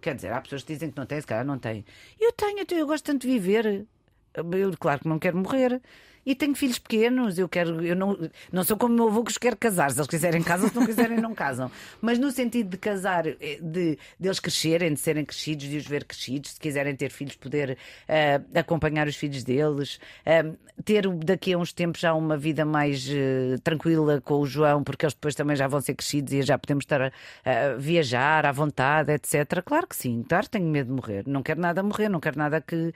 [0.00, 1.84] Quer dizer, há pessoas que dizem que não têm, se calhar não têm.
[2.20, 3.86] Eu tenho, eu gosto tanto de viver.
[4.34, 5.80] Eu, claro que não quero morrer.
[6.26, 8.18] E tenho filhos pequenos, eu quero, eu não,
[8.50, 9.90] não sou como meu avô que os quer casar.
[9.90, 11.70] Se eles quiserem casam, se não quiserem, não casam.
[12.00, 15.86] Mas no sentido de casar, eh, de, de eles crescerem, de serem crescidos, de os
[15.86, 17.76] ver crescidos, se quiserem ter filhos, poder
[18.08, 23.06] uh, acompanhar os filhos deles, uh, ter daqui a uns tempos já uma vida mais
[23.08, 26.58] uh, tranquila com o João, porque eles depois também já vão ser crescidos e já
[26.58, 29.62] podemos estar a viajar à vontade, etc.
[29.64, 31.24] Claro que sim, claro, tenho medo de morrer.
[31.26, 32.92] Não quero nada morrer, não quero nada que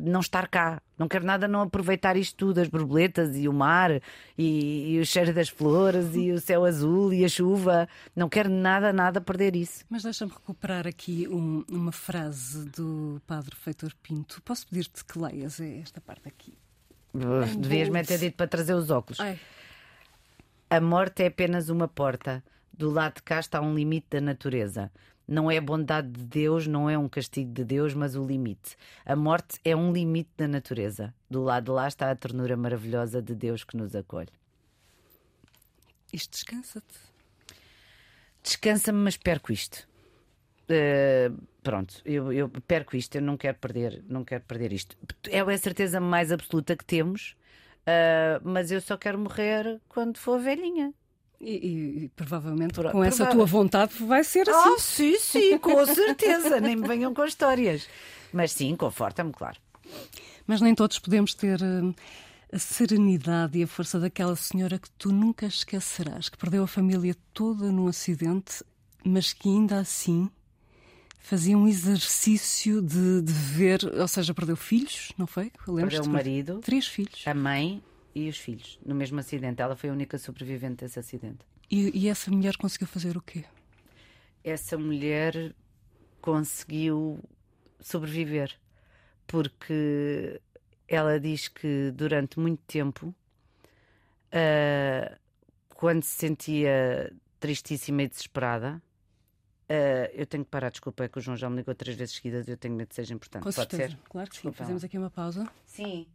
[0.00, 0.80] não estar cá.
[0.98, 3.90] Não quero nada não aproveitar isto tudo, as borboletas e o mar
[4.36, 7.88] e, e, o cheiro das flores e o céu azul e a chuva.
[8.14, 9.84] Não quero nada, nada perder isso.
[9.90, 14.40] Mas deixa-me recuperar aqui um, uma frase do Padre Feitor Pinto.
[14.42, 16.56] Posso pedir-te que leias esta parte aqui?
[17.58, 19.20] Devias-me ter dito para trazer os óculos.
[19.20, 19.38] Ai.
[20.68, 22.42] A morte é apenas uma porta.
[22.72, 24.90] Do lado de cá está um limite da natureza
[25.26, 28.76] não é bondade de Deus, não é um castigo de Deus, mas o limite.
[29.04, 31.12] A morte é um limite da natureza.
[31.28, 34.30] Do lado de lá está a ternura maravilhosa de Deus que nos acolhe.
[36.12, 36.98] Isto descansa-te.
[38.42, 39.88] Descansa-me, mas perco isto.
[40.68, 44.96] Uh, pronto, eu, eu, perco isto, eu não quero perder, não quero perder isto.
[45.28, 47.36] É a certeza mais absoluta que temos,
[47.82, 50.92] uh, mas eu só quero morrer quando for velhinha.
[51.40, 54.70] E, e, provavelmente Por, com essa tua vontade vai ser assim.
[54.74, 56.60] Ah, sim, sim, com certeza.
[56.60, 57.88] Nem me venham com histórias.
[58.32, 59.58] Mas sim, conforta-me, claro.
[60.46, 61.94] Mas nem todos podemos ter uh,
[62.52, 67.14] a serenidade e a força daquela senhora que tu nunca esquecerás, que perdeu a família
[67.34, 68.64] toda num acidente,
[69.04, 70.30] mas que ainda assim
[71.18, 75.50] fazia um exercício de, de ver, ou seja, perdeu filhos, não foi?
[75.64, 77.82] Perdeu o marido, três filhos, a mãe
[78.16, 79.60] e os filhos no mesmo acidente.
[79.60, 81.44] Ela foi a única sobrevivente desse acidente.
[81.70, 83.44] E, e essa mulher conseguiu fazer o quê?
[84.42, 85.54] Essa mulher
[86.22, 87.22] conseguiu
[87.78, 88.58] sobreviver
[89.26, 90.40] porque
[90.88, 93.14] ela diz que durante muito tempo,
[94.32, 95.16] uh,
[95.74, 98.82] quando se sentia tristíssima e desesperada,
[99.68, 102.14] uh, eu tenho que parar, desculpa, é que o João já me ligou três vezes
[102.14, 103.42] seguidas e eu tenho medo que seja importante.
[103.42, 103.90] Com Pode certeza.
[103.90, 103.98] ser?
[104.08, 104.52] Claro que sim.
[104.52, 105.46] Fazemos aqui uma pausa.
[105.66, 106.06] Sim.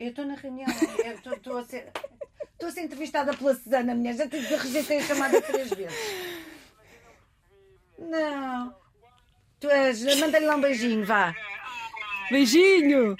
[0.00, 1.90] Eu estou na reunião, estou a ser.
[2.52, 4.14] Estou a ser entrevistada pela Susana, mulher.
[4.14, 5.96] Já te rejeitei a chamada três vezes.
[7.98, 8.74] Não.
[9.60, 10.18] Tu és.
[10.18, 11.34] Manda-lhe lá um beijinho, vá.
[12.30, 13.16] Beijinho.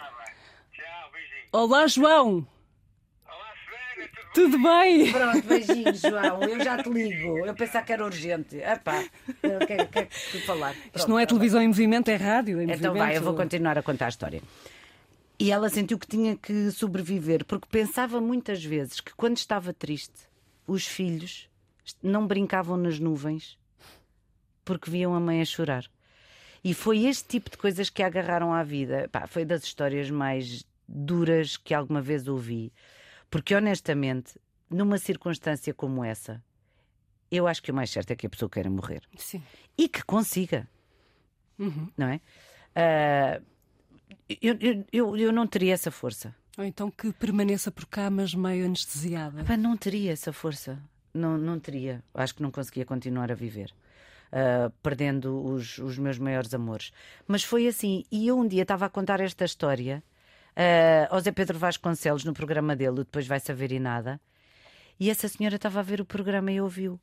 [1.52, 2.46] Olá, João.
[4.34, 5.10] Tudo bem?
[5.10, 6.42] Pronto, beijinho, João.
[6.44, 7.38] Eu já te ligo.
[7.38, 8.56] Eu pensava que era urgente.
[8.56, 9.04] Epá,
[9.42, 10.08] eu quero, quero
[10.46, 10.74] falar.
[10.74, 12.60] Pronto, Isto não é televisão em movimento, é rádio.
[12.60, 12.98] Em então movimento.
[12.98, 14.40] vai, eu vou continuar a contar a história.
[15.38, 20.28] E ela sentiu que tinha que sobreviver, porque pensava muitas vezes que quando estava triste,
[20.66, 21.48] os filhos
[22.02, 23.58] não brincavam nas nuvens
[24.64, 25.84] porque viam a mãe a chorar.
[26.62, 29.08] E foi este tipo de coisas que a agarraram à vida.
[29.10, 32.72] Pá, foi das histórias mais duras que alguma vez ouvi.
[33.30, 36.42] Porque honestamente, numa circunstância como essa,
[37.30, 39.02] eu acho que o mais certo é que a pessoa queira morrer.
[39.16, 39.42] Sim.
[39.76, 40.68] E que consiga.
[41.58, 41.88] Uhum.
[41.96, 42.20] Não é?
[42.76, 43.44] Uh,
[44.28, 46.34] eu, eu, eu não teria essa força.
[46.56, 49.40] Ou então que permaneça por cá, mas meio anestesiada.
[49.40, 50.78] Epá, não teria essa força.
[51.14, 52.02] Não, não teria.
[52.12, 53.72] Acho que não conseguia continuar a viver.
[54.30, 56.92] Uh, perdendo os, os meus maiores amores.
[57.26, 58.04] Mas foi assim.
[58.10, 60.02] E eu um dia estava a contar esta história
[60.56, 64.20] uh, ao Zé Pedro Vasconcelos no programa dele, Depois Vai Saber e Nada.
[65.00, 67.00] E essa senhora estava a ver o programa e ouviu.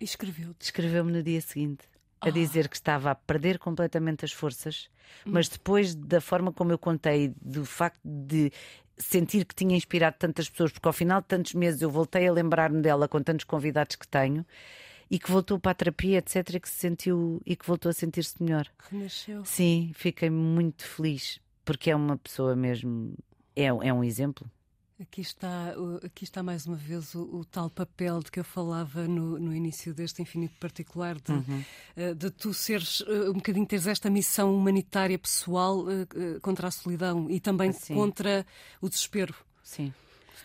[0.00, 0.64] E escreveu-te?
[0.64, 1.86] Escreveu-me no dia seguinte
[2.20, 4.88] a dizer que estava a perder completamente as forças,
[5.24, 8.52] mas depois da forma como eu contei, do facto de
[8.96, 12.32] sentir que tinha inspirado tantas pessoas, porque ao final de tantos meses eu voltei a
[12.32, 14.44] lembrar-me dela com tantos convidados que tenho
[15.10, 17.92] e que voltou para a terapia, etc, e que se sentiu e que voltou a
[17.92, 18.66] sentir-se melhor.
[18.90, 19.44] Renasceu.
[19.44, 23.14] Sim, fiquei muito feliz porque é uma pessoa mesmo,
[23.54, 24.50] é, é um exemplo.
[25.00, 29.06] Aqui está, aqui está mais uma vez o, o tal papel de que eu falava
[29.06, 31.64] no, no início deste infinito particular, de, uhum.
[31.94, 36.70] Eh, de tu seres eh, um bocadinho, teres esta missão humanitária pessoal uh, contra a
[36.72, 37.94] solidão e também assim.
[37.94, 38.44] contra
[38.80, 39.32] o desespero.
[39.62, 39.94] Sim.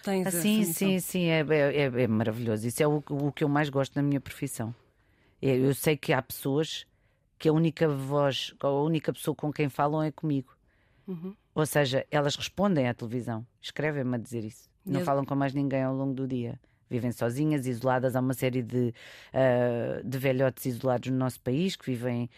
[0.03, 2.67] Tens assim, sim, sim, é, é, é, maravilhoso.
[2.67, 4.75] Isso é o, o que eu mais gosto na minha profissão.
[5.41, 6.85] É, eu sei que há pessoas
[7.39, 10.55] que a única voz, a única pessoa com quem falam é comigo.
[11.07, 11.35] Uhum.
[11.55, 14.69] Ou seja, elas respondem à televisão, escrevem-me a dizer isso.
[14.85, 16.59] Não E- falam com mais ninguém ao longo do dia.
[16.89, 18.15] Vivem sozinhas, isoladas.
[18.15, 18.93] Há uma série de,
[19.33, 22.29] ah, de velhotes isolados no nosso país que vivem,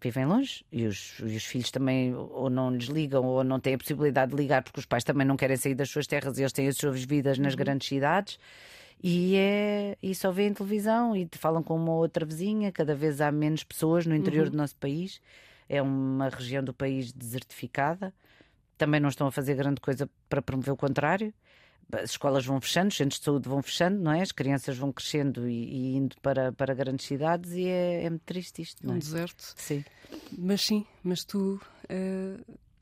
[0.00, 3.74] vivem longe e os, e os filhos também ou não lhes ligam ou não têm
[3.74, 6.42] a possibilidade de ligar porque os pais também não querem sair das suas terras e
[6.42, 8.38] eles têm as suas vidas nas grandes cidades.
[9.02, 12.70] E, é, e só veem televisão e falam com uma outra vizinha.
[12.70, 15.20] Cada vez há menos pessoas no interior do nosso país.
[15.72, 18.12] É uma região do país desertificada.
[18.76, 21.32] Também não estão a fazer grande coisa para promover o contrário.
[21.92, 24.20] As escolas vão fechando, os centros de saúde vão fechando, não é?
[24.20, 25.52] As crianças vão crescendo e,
[25.92, 29.00] e indo para, para grandes cidades e é, é muito triste isto, não Um é?
[29.00, 29.54] deserto.
[29.56, 29.84] Sim.
[30.36, 32.36] Mas sim, mas tu eh,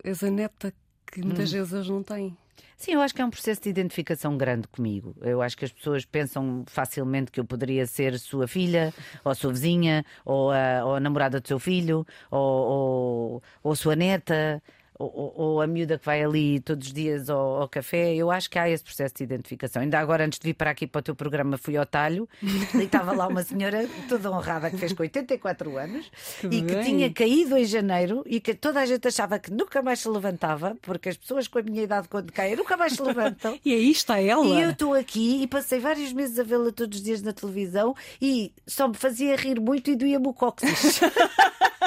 [0.04, 0.72] és a neta
[1.06, 2.36] que muitas vezes eles não têm.
[2.76, 5.16] Sim, eu acho que é um processo de identificação grande comigo.
[5.20, 8.94] Eu acho que as pessoas pensam facilmente que eu poderia ser sua filha,
[9.24, 13.96] ou sua vizinha, ou a, ou a namorada do seu filho, ou, ou, ou sua
[13.96, 14.62] neta,
[14.98, 18.14] ou, ou- a miúda que vai ali todos os dias ao, ao café.
[18.14, 19.82] Eu acho que há esse processo de identificação.
[19.82, 22.82] Ainda agora, antes de vir para aqui para o teu programa, fui ao talho e
[22.82, 26.82] estava lá uma senhora toda honrada que fez com 84 anos Que e que bem.
[26.84, 30.76] tinha caído em janeiro e que toda a gente achava que nunca mais se levantava,
[30.82, 33.58] porque as pessoas com a minha idade, quando caem, nunca mais se levantam.
[33.64, 34.44] E aí está ela.
[34.46, 37.94] E eu estou aqui e passei vários meses a vê-la todos os dias na televisão
[38.20, 41.00] e só me fazia rir muito e doía-me o cóccix.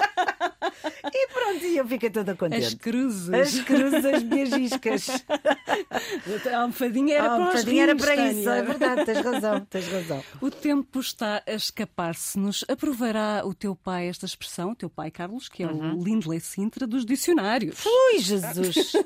[1.14, 2.76] e pronto, e eu fiquei toda As contente.
[2.78, 3.30] cruzes.
[3.34, 5.08] As cruzes, as minhas iscas.
[6.52, 9.88] A almofadinha era para um os bocadinho era para isso, é verdade, tens razão, tens
[9.88, 10.24] razão.
[10.42, 12.64] O tempo está a escapar-se-nos.
[12.68, 15.98] Aprovará o teu pai esta expressão, o teu pai Carlos, que é Uhum.
[16.00, 17.84] o Lindley Sintra dos dicionários.
[17.86, 18.94] Ui, Jesus!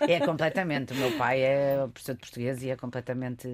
[0.00, 0.92] É completamente.
[0.94, 3.46] O meu pai é professor de português e é completamente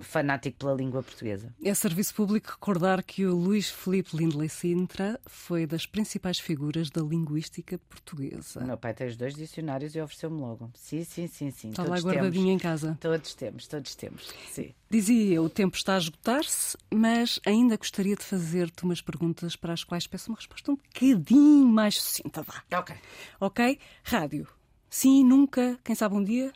[0.00, 1.54] fanático pela língua portuguesa.
[1.62, 7.00] É serviço público recordar que o Luís Filipe Lindley Sintra foi das principais figuras da
[7.02, 8.60] linguística O portuguesa.
[8.64, 10.70] meu pai tem os dois dicionários e ofereceu-me logo.
[10.74, 11.70] Sim, sim, sim, sim.
[11.70, 12.54] Está lá todos guardadinho temos.
[12.54, 12.98] em casa.
[13.00, 14.30] Todos temos, todos temos.
[14.50, 14.74] Sim.
[14.90, 19.72] Dizia eu, o tempo está a esgotar-se, mas ainda gostaria de fazer-te umas perguntas para
[19.72, 22.42] as quais peço uma resposta um bocadinho mais sucinta.
[22.42, 22.62] Vá.
[22.78, 22.94] Ok.
[23.40, 23.78] Ok?
[24.04, 24.46] Rádio.
[24.88, 26.52] Sim, nunca, quem sabe um dia?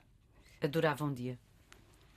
[0.63, 1.39] Adorava um dia.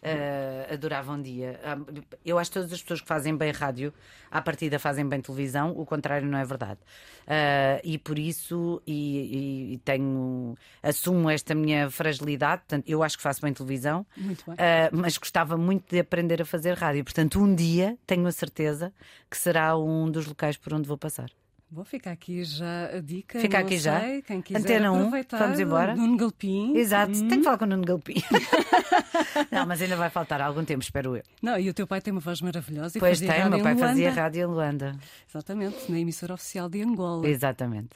[0.03, 1.59] Ah, adorava um dia.
[1.63, 1.77] Ah,
[2.25, 3.93] eu acho que todas as pessoas que fazem bem rádio,
[4.29, 6.79] à partida fazem bem televisão, o contrário não é verdade.
[7.27, 13.23] Ah, e por isso, e, e- tenho, assumo esta minha fragilidade, portanto, eu acho que
[13.23, 14.35] faço bem televisão, bem.
[14.57, 17.03] ah, mas gostava muito de aprender a fazer rádio.
[17.03, 18.93] Portanto, um dia tenho a certeza
[19.29, 21.29] que será um dos locais por onde vou passar.
[21.73, 23.39] Vou ficar aqui já a dica.
[23.39, 23.99] Fica aqui já?
[23.99, 25.95] sei, Quem quiser Antena um, aproveitar, vamos embora?
[25.95, 26.77] Nuno Galpim.
[26.77, 27.27] Exato, Hum.
[27.27, 28.13] tenho que falar com o Nuno Galpim.
[29.51, 31.23] não, mas ainda vai faltar algum tempo, espero eu.
[31.41, 32.99] Não, e o teu pai tem uma voz maravilhosa.
[32.99, 34.95] Pois tem, o meu pai fazia rádio em Luanda.
[35.27, 37.27] Exatamente, na emissora oficial de Angola.
[37.27, 37.89] Exatamente.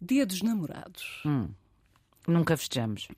[0.00, 1.22] Dia dos namorados.
[1.24, 1.48] Hum.
[2.26, 3.08] Nunca festejamos.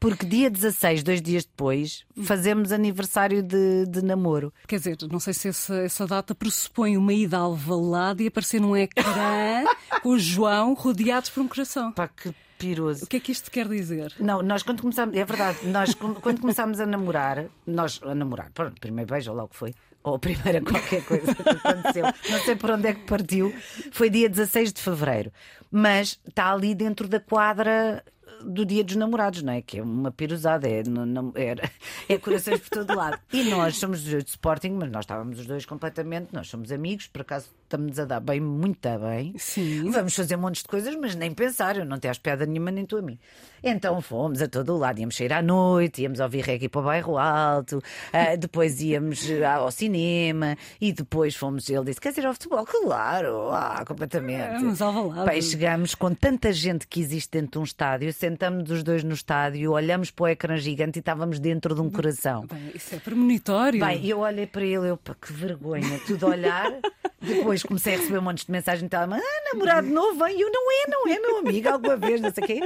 [0.00, 4.52] Porque dia 16, dois dias depois, fazemos aniversário de, de namoro.
[4.66, 8.60] Quer dizer, não sei se essa, essa data pressupõe uma ida ao Alvalade e aparecer
[8.60, 9.64] num ecrã
[10.02, 11.92] com o João rodeados por um coração.
[11.92, 13.04] Pá, que piroso.
[13.04, 14.14] O que é que isto quer dizer?
[14.20, 18.80] Não, nós quando começámos, é verdade, nós quando começámos a namorar, nós a namorar, pronto,
[18.80, 19.74] primeiro beijo, ou lá o que foi,
[20.04, 23.52] ou a primeira qualquer coisa que aconteceu, não sei por onde é que partiu,
[23.90, 25.32] foi dia 16 de fevereiro,
[25.72, 28.04] mas está ali dentro da quadra
[28.44, 29.62] do dia dos namorados, não é?
[29.62, 31.70] Que é uma pirosada, é, não, era-
[32.08, 33.18] é corações por todo lado.
[33.32, 37.22] E nós somos de Sporting, mas nós estávamos os dois completamente, nós somos amigos, por
[37.22, 39.32] acaso estamos a dar bem, muito bem.
[39.38, 39.90] Sim.
[39.90, 42.84] Vamos fazer montes de coisas, mas nem pensar, eu não te acho piada nenhuma, nem
[42.84, 43.18] tu a mim.
[43.62, 46.84] Então fomos a todo o lado, íamos sair à noite, íamos ouvir reggae para o
[46.84, 47.80] bairro alto,
[48.12, 51.70] ah, depois íamos ah, ao cinema e depois fomos.
[51.70, 52.66] Ele disse: Quer dizer, ao futebol?
[52.66, 54.60] Claro, ah, completamente.
[54.60, 55.30] Vamos ao Alvalade.
[55.30, 59.14] Pai, chegamos com tanta gente que existe dentro de um estádio, sentamos os dois no
[59.14, 62.46] estádio, olhamos para o ecrã gigante e estávamos dentro de um coração.
[62.46, 63.80] Bem, isso é premonitório.
[63.80, 66.70] Bem, eu olhei para ele, eu, pá, que vergonha, tudo olhar.
[67.22, 69.24] Depois comecei a receber um monte de mensagens no telemóvel.
[69.24, 70.36] Ah, namorado novo, vem.
[70.38, 72.60] E eu, não é, não é, meu amigo, alguma vez, não sei o quê.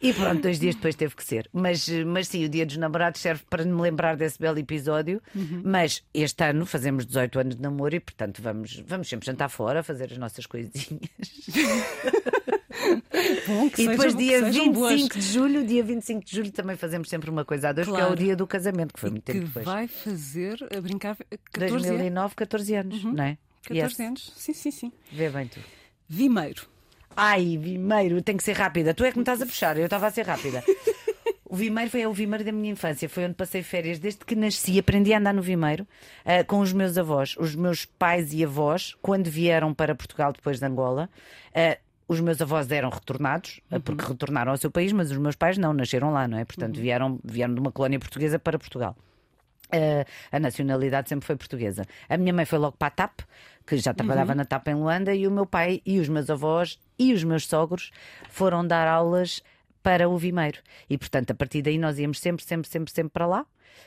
[0.00, 1.48] E pronto, dois dias depois teve que ser.
[1.52, 5.20] Mas, mas sim, o dia dos namorados serve para me lembrar desse belo episódio.
[5.64, 9.82] Mas este ano fazemos 18 anos de namoro e, portanto, vamos, vamos sempre jantar fora,
[9.82, 10.88] fazer as nossas coisinhas.
[13.46, 14.92] Bom, que E depois, que dia sejam boas.
[14.94, 18.00] 25 de julho, dia 25 de julho, também fazemos sempre uma coisa a dois, porque
[18.00, 18.20] é Claro.
[18.20, 19.64] o dia do casamento, que foi muito que tempo depois.
[19.64, 21.16] vai fazer a brincar
[21.52, 21.82] 14 anos.
[21.86, 23.38] 2009, 14 anos, não é?
[23.62, 24.00] 14 Yes.
[24.00, 24.32] anos.
[24.36, 24.92] Sim, sim, sim.
[25.10, 25.60] Vê bem tu.
[26.08, 26.66] Vimeiro.
[27.16, 28.94] Ai, Vimeiro, tem que ser rápida.
[28.94, 30.62] Tu é que me estás a puxar, eu estava a ser rápida.
[31.44, 34.78] O Vimeiro foi o Vimeiro da minha infância, foi onde passei férias desde que nasci.
[34.78, 35.86] Aprendi a andar no Vimeiro
[36.24, 37.36] ah, com os meus avós.
[37.38, 41.10] Os meus pais e avós, quando vieram para Portugal depois de Angola,
[41.54, 41.76] ah,
[42.08, 45.74] os meus avós eram retornados, porque retornaram ao seu país, mas os meus pais não,
[45.74, 46.44] nasceram lá, não é?
[46.46, 48.96] Portanto, vieram, vieram de uma colónia portuguesa para Portugal.
[49.74, 51.84] Uh, a nacionalidade sempre foi portuguesa.
[52.08, 53.20] A minha mãe foi logo para a TAP,
[53.66, 56.78] que já trabalhava na TAP em Luanda, e o meu pai e os meus avós
[56.98, 57.90] e os meus sogros
[58.28, 59.42] foram dar aulas
[59.82, 60.58] para o Vimeiro.
[60.88, 63.46] E portanto, a partir daí nós íamos sempre, sempre, sempre, sempre para lá.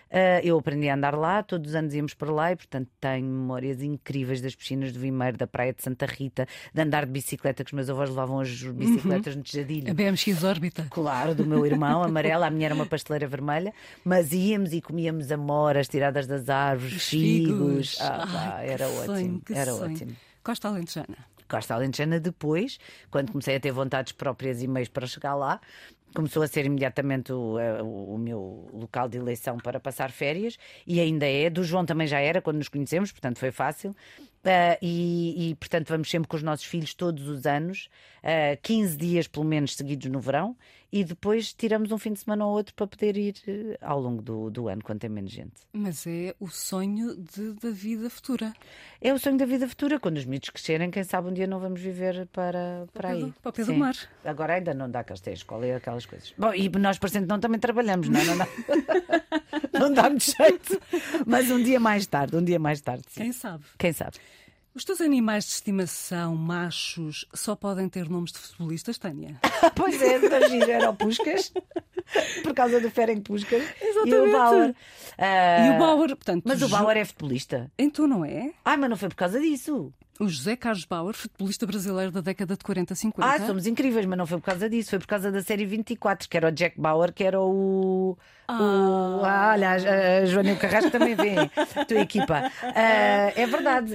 [0.10, 3.26] Uh, eu aprendi a andar lá, todos os anos íamos para lá e, portanto, tenho
[3.26, 7.64] memórias incríveis das piscinas do Vimeiro, da Praia de Santa Rita, de andar de bicicleta,
[7.64, 9.92] que os meus avós levavam as bicicletas no tejadilho.
[9.92, 10.88] A BMX órbita.
[10.90, 13.74] Claro, do meu irmão, amarela, a minha era uma pasteleira vermelha,
[14.04, 17.92] mas íamos e comíamos amoras tiradas das árvores, Os figos.
[17.92, 17.98] figos.
[18.02, 19.94] Ah, Ai, pá, era ótimo, era sonho.
[19.94, 20.16] ótimo.
[20.44, 21.18] Costa Alentejana.
[21.48, 22.80] Costa Alentejana depois,
[23.12, 25.60] quando comecei a ter vontades próprias e meios para chegar lá,
[26.14, 30.58] começou a ser imediatamente o, eh, o- o meu local de eleição para passar férias
[30.88, 31.50] e ainda é.
[31.50, 33.94] Do João também já era quando nos conhecemos, portanto foi fácil.
[34.48, 37.90] Ah, e, e, portanto vamos sempre com os nossos filhos todos os anos,
[38.24, 40.56] ah, 15 dias pelo menos seguidos no verão,
[40.98, 44.22] e depois tiramos um fim de semana ou outro para poder ir eh, ao longo
[44.22, 45.52] do, do ano, quando tem menos gente.
[45.74, 48.54] Mas é o sonho de- da vida futura.
[49.02, 51.60] É o sonho da vida futura, quando os miúdos crescerem, quem sabe um dia não
[51.60, 53.34] vamos viver para, para pé aí.
[53.42, 53.96] para o do mar.
[54.24, 56.34] Agora ainda não dá que eles têm escola e aquelas coisas.
[56.38, 58.24] Bom, e nós, parecendo não, também trabalhamos, não é?
[58.24, 58.48] Não dá,
[59.80, 60.80] não dá muito jeito.
[61.26, 63.04] Mas um dia mais tarde, um dia mais tarde.
[63.10, 63.22] sim.
[63.24, 63.64] Quem sabe?
[63.78, 64.16] Quem sabe?
[64.76, 69.40] Os teus animais de estimação, machos, só podem ter nomes de futebolistas, Tânia?
[69.74, 71.54] pois é, da giro era o Puscas,
[72.44, 74.32] por causa do Ferenc Puscas e o Exatamente.
[74.34, 74.76] Bauer.
[75.18, 76.44] Ah, E o Bauer, portanto.
[76.46, 77.72] Mas o Bauer é futebolista.
[77.80, 78.52] Então não é?
[78.66, 79.94] Ai, mas não foi por causa disso.
[80.20, 83.30] O José Carlos Bauer, futebolista brasileiro da década de 40, 50.
[83.34, 86.28] Ah, somos incríveis, mas não foi por causa disso, foi por causa da série 24,
[86.28, 88.18] que era o Jack Bauer, que era o.
[88.50, 91.36] o ah, olha, a, a Joana e o Carrasco também vê,
[91.76, 92.52] a tua equipa.
[92.64, 93.92] Ah, é verdade,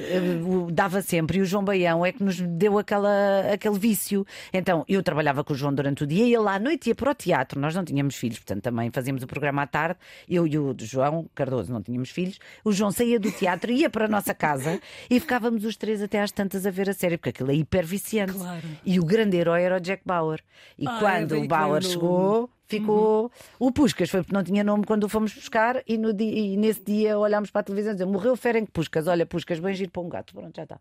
[0.72, 4.26] dava sempre, e o João Baião é que nos deu aquela, aquele vício.
[4.53, 7.11] Então, eu trabalhava com o João durante o dia e ele à noite ia para
[7.11, 7.61] o teatro.
[7.61, 9.98] Nós não tínhamos filhos, portanto, também fazíamos o programa à tarde.
[10.28, 12.38] Eu e o João Cardoso não tínhamos filhos.
[12.64, 16.20] O João saía do teatro, ia para a nossa casa e ficávamos os três até
[16.20, 18.32] às tantas a ver a série, porque aquilo é hiper viciante.
[18.32, 18.62] Claro.
[18.84, 20.40] E o grande herói era o Jack Bauer.
[20.78, 23.31] E Ah, é quando o Bauer vem o chegou, ficou.
[23.59, 25.83] O Puscas foi porque não tinha nome quando o fomos buscar.
[25.87, 29.07] E, no dia- e nesse dia olhámos para a televisão e dizemos: Morreu Ferenc Puscas.
[29.07, 30.33] Olha, Puscas, bem giro para um gato.
[30.35, 30.81] Pronto, já está.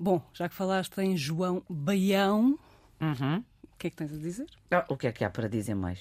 [0.00, 2.58] Bom, já que falaste em João Baião,
[3.00, 3.38] Uhum.
[3.64, 4.46] o que é que tens a dizer?
[4.70, 5.98] Ah, o que é que há para dizer mais?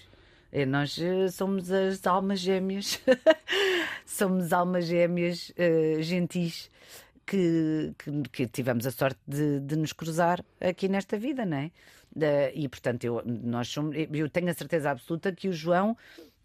[0.51, 3.01] É, nós eh, somos as almas gêmeas,
[4.05, 6.69] somos almas gêmeas eh, gentis
[7.27, 11.71] que, que, que tivemos a sorte de, de nos cruzar aqui nesta vida, não é?
[12.55, 15.95] E portanto, eu, nós somos, eu tenho a certeza absoluta que o João.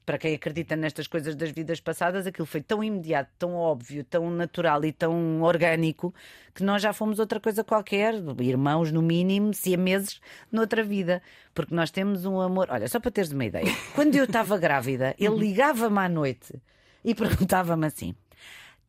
[0.04, 4.28] Para quem acredita nestas coisas das vidas passadas, aquilo foi tão imediato, tão óbvio, tão
[4.32, 6.12] natural e tão orgânico
[6.52, 10.20] que nós já fomos outra coisa qualquer, irmãos no mínimo, siameses
[10.50, 11.22] noutra vida.
[11.54, 12.66] Porque nós temos um amor.
[12.68, 16.60] Olha, só para teres uma ideia, quando eu estava grávida, ele ligava-me à noite
[17.04, 18.12] e perguntava-me assim: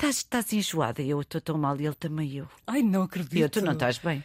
[0.03, 1.01] estás, estás enjoada?
[1.01, 2.47] E eu estou tão mal, e ele também eu.
[2.67, 3.35] Ai, não acredito.
[3.35, 4.23] E eu, tu não estás bem?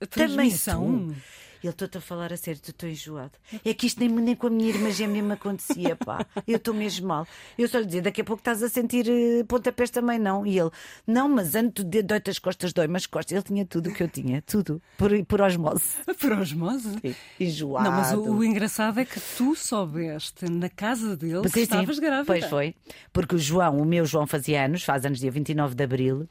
[0.00, 0.80] A Também transmissão.
[1.14, 1.16] tu.
[1.62, 3.32] Ele estou-te a falar a sério, tu estou enjoado.
[3.64, 6.24] É que isto nem, nem com a minha irmã gêmea me acontecia, pá.
[6.46, 7.26] Eu estou mesmo mal.
[7.58, 10.46] Eu só lhe dizia, daqui a pouco estás a sentir eh, pontapés também, não?
[10.46, 10.70] E ele,
[11.06, 13.32] não, mas antes de dói-te as costas, dói-me as costas.
[13.32, 15.84] Ele tinha tudo o que eu tinha, tudo, por, por osmose.
[16.20, 16.96] Por osmose.
[17.38, 17.84] Enjoado.
[17.84, 21.62] Não, mas o, o engraçado é que tu soubeste na casa dele que Sim, sim.
[21.62, 22.26] estavas grávida.
[22.26, 22.74] Pois foi.
[23.12, 26.28] Porque o João, o meu João fazia anos, faz anos dia 29 de Abril.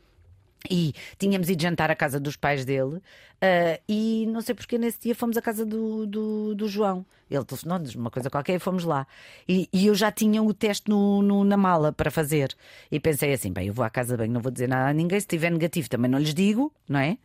[0.70, 3.02] E tínhamos ido jantar à casa dos pais dele
[3.42, 7.06] ah, e não sei porque nesse dia fomos à casa do, do, do João.
[7.30, 9.08] Ele telefonou-nos uma coisa qualquer e fomos lá.
[9.50, 12.56] E, e eu já tinha o teste no, no- na mala para fazer.
[12.92, 15.20] E pensei assim: bem, eu vou à casa bem, não vou dizer nada a ninguém.
[15.20, 17.18] Se tiver negativo também não lhes digo, não é?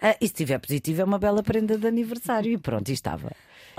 [0.00, 2.52] Ah, e se tiver positivo é uma bela prenda de aniversário.
[2.52, 3.32] E pronto, e estava.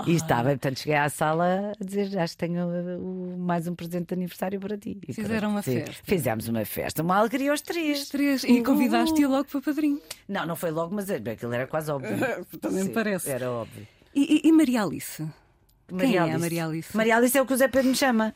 [0.06, 4.08] E estava, portanto cheguei à sala a dizer: acho que tenho uh, mais um presente
[4.08, 4.98] de aniversário para ti.
[5.08, 6.02] E Fizeram uma sim, festa.
[6.04, 8.02] Fizemos uma festa, uma alegria aos três.
[8.02, 8.44] Os três.
[8.44, 10.00] E convidaste-a logo para padrinho.
[10.28, 12.16] Não, não foi logo, mas é- aquilo era quase óbvio.
[12.60, 13.30] Também me parece.
[13.30, 13.86] Era óbvio.
[14.14, 15.26] E, e- e Maria Alice?
[15.98, 16.96] Quem é a Maria Alice?
[16.96, 18.34] Maria Alice é o que o Zé Pedro me chama.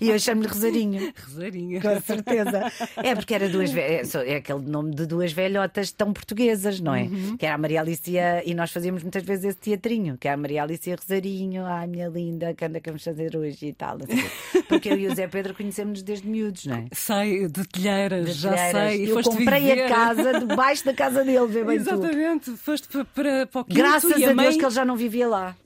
[0.00, 1.12] E eu chamo-lhe Rosarinho.
[1.26, 1.80] Rosarinha.
[1.80, 2.72] Com certeza.
[2.96, 7.02] É porque era duas é, é aquele nome de duas velhotas tão portuguesas, não é?
[7.02, 7.36] Uhum.
[7.36, 8.10] Que era a Maria Alice
[8.44, 11.64] e, nós fazíamos muitas vezes esse teatrinho, que é a Maria Alice e a Rosarinho,
[11.64, 13.98] ai minha linda, que anda que vamos fazer hoje e tal.
[13.98, 14.62] quê.
[14.68, 16.86] Porque eu e o Zé Pedro conhecemos-nos desde miúdos, não é?
[16.92, 18.92] Sei, de telheiras, De já telheiras.
[18.92, 19.10] sei.
[19.10, 19.84] Eu comprei viver.
[19.84, 21.76] a casa debaixo da casa dele, vê bem.
[21.76, 24.44] Exatamente, foste para, para, para o quinto Graças a, a mãe...
[24.46, 25.56] Deus que ele já não vivia lá.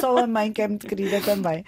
[0.00, 1.64] Só a mãe que é muito querida também.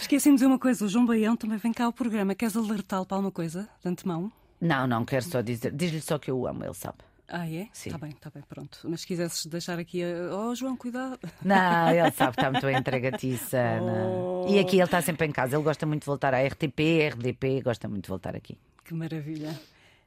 [0.00, 2.34] Esqueci-me de dizer uma coisa, o João Baião também vem cá ao programa.
[2.34, 4.30] Queres alertá-lo para alguma coisa, de antemão?
[4.60, 5.72] Não, não, quero só dizer.
[5.72, 6.98] Diz-lhe só que eu o amo, ele sabe.
[7.26, 7.68] Ah, é?
[7.72, 7.88] Sim.
[7.90, 8.80] Está bem, está bem, pronto.
[8.84, 10.02] Mas se quisesses deixar aqui.
[10.04, 11.18] a- Oh, João, cuidado.
[11.42, 13.58] Não, ele sabe que está muito entregatiça.
[13.82, 14.46] Oh.
[14.46, 15.56] E aqui ele está sempre em casa.
[15.56, 18.58] Ele gosta muito de voltar à RTP, RDP, gosta muito de voltar aqui.
[18.84, 19.58] Que maravilha.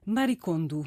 [0.06, 0.86] Maricondo.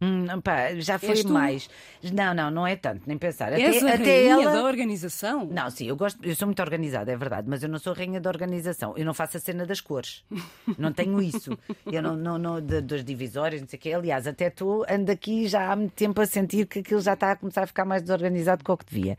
[0.00, 1.32] Hum, pá, já foi És tu?
[1.32, 1.70] mais.
[2.12, 3.52] Não, não, não é tanto, nem pensar.
[3.52, 4.52] És Até, a até rainha ela.
[4.52, 5.46] da organização?
[5.46, 8.20] Não, sim, eu gosto, eu sou muito organizada, é verdade, mas eu não sou rainha
[8.20, 8.92] da organização.
[8.96, 10.22] Eu não faço a cena das cores.
[10.78, 11.56] Não tenho isso.
[11.90, 13.92] Eu não, não, não de- das divisórias, não sei o quê.
[13.94, 17.32] Aliás, até tu ando aqui já há muito tempo a sentir que aquilo já está
[17.32, 19.16] a começar a ficar mais desorganizado do que o que devia.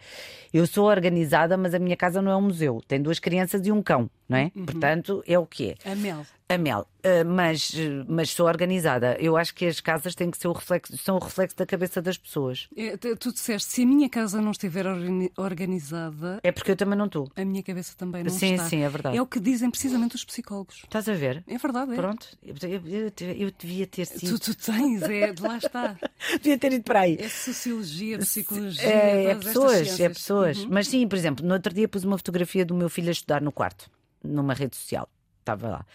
[0.53, 2.81] Eu sou organizada, mas a minha casa não é um museu.
[2.87, 4.49] Tem duas crianças e um cão, não é?
[4.49, 5.91] Portanto, é o que é.
[5.91, 6.25] A Mel.
[6.49, 9.17] A Mel, eh, mas, eh, mas sou organizada.
[9.19, 12.01] Eu acho que as casas têm que ser o reflexo, são o reflexo da cabeça
[12.01, 12.69] das pessoas.
[12.77, 16.97] Eh, tu- disseste, se a minha casa não estiver organi- organizada, É porque eu também
[16.97, 17.29] não estou.
[17.35, 18.65] a minha cabeça também não Sim, está.
[18.69, 19.17] sim, é verdade.
[19.17, 20.77] É o que dizem precisamente os psicólogos.
[20.85, 21.43] Estás a ver?
[21.47, 21.95] É verdade, é.
[21.95, 24.39] Pronto, eu, eu- eu- devia ter sido.
[24.39, 25.97] Tu, tu tens, é, de lá está.
[26.41, 27.17] Devia ter ido para aí.
[27.19, 28.87] É sociologia, psicologia.
[28.87, 30.57] É, é pessoas, é pessoas.
[30.59, 30.67] Uhum.
[30.71, 33.41] Mas sim, por exemplo, no outro dia pus uma fotografia do meu filho a estudar
[33.41, 33.89] no quarto,
[34.27, 35.09] numa rede social.
[35.39, 35.85] Estava lá.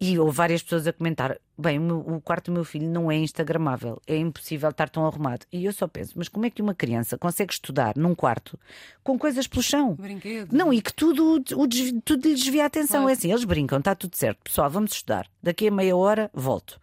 [0.00, 4.00] E houve várias pessoas a comentar: bem, o, quarto do meu filho não é Instagramável,
[4.06, 5.46] é impossível estar tão arrumado.
[5.52, 8.58] E eu só penso: mas como é que uma criança consegue estudar num quarto
[9.02, 9.94] com coisas pelo chão?
[9.94, 10.52] Brinquedo.
[10.52, 11.68] Não, e que tudo, o
[12.04, 13.02] tudo lhe desvia a atenção.
[13.02, 13.10] Claro.
[13.10, 14.38] É assim, eles brincam, está tudo certo.
[14.44, 15.28] Pessoal, vamos estudar.
[15.42, 16.80] Daqui a meia hora volto.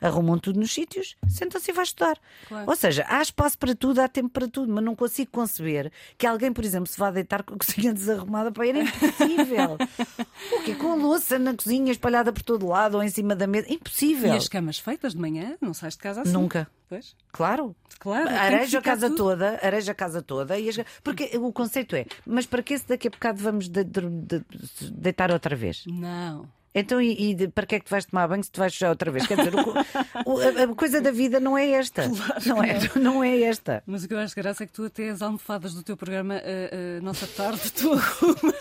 [0.00, 2.18] Arrumam tudo nos sítios, sentam-se e vai estudar.
[2.48, 2.68] Claro.
[2.68, 6.26] Ou seja, há espaço para tudo, há tempo para tudo, mas não consigo conceber que
[6.26, 8.76] alguém, por exemplo, se vá deitar com a cozinha desarrumada para ir.
[8.76, 9.78] É impossível.
[10.52, 10.74] o quê?
[10.74, 13.72] Com a louça na cozinha espalhada por todo lado ou em cima da mesa.
[14.12, 15.56] E as camas feitas de manhã?
[15.60, 16.32] Não sais de casa assim?
[16.32, 16.68] Nunca.
[16.88, 17.14] Pois.
[17.32, 17.74] Claro.
[17.98, 18.28] Claro.
[18.28, 19.16] Areja a casa tudo.
[19.16, 20.58] toda, areja a casa toda.
[20.58, 20.78] E as...
[21.02, 24.44] Porque o conceito é, mas para que se daqui a bocado vamos de- de- de-
[24.90, 25.84] deitar outra vez?
[25.86, 26.48] Não.
[26.74, 28.88] Então, e, e para que é que tu vais tomar banho se tu vais sujar
[28.88, 29.26] outra vez?
[29.26, 29.60] Quer dizer, o
[30.26, 32.08] o- a, coisa da vida não é esta.
[32.46, 33.82] não, é, não é esta.
[33.86, 36.34] Mas o que eu acho graça é que tu até as almofadas do teu programa
[36.36, 38.54] a, Nossa Tarde, tu arrumas.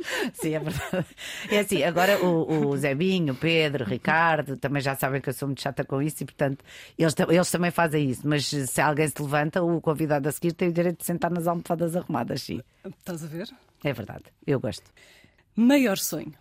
[0.34, 1.06] Sim, é verdade.
[1.50, 5.32] É assim, agora o, o Zebinho, o Pedro, o Ricardo também já sabem que eu
[5.32, 6.64] sou muito chata com isso e, portanto,
[6.98, 8.26] eles, eles também fazem isso.
[8.26, 11.46] Mas se alguém se levanta, o convidado a seguir tem o direito de sentar nas
[11.46, 12.60] almofadas arrumadas, sim.
[12.84, 13.48] Estás a ver?
[13.84, 14.90] É verdade, eu gosto.
[15.56, 16.32] Maior sonho.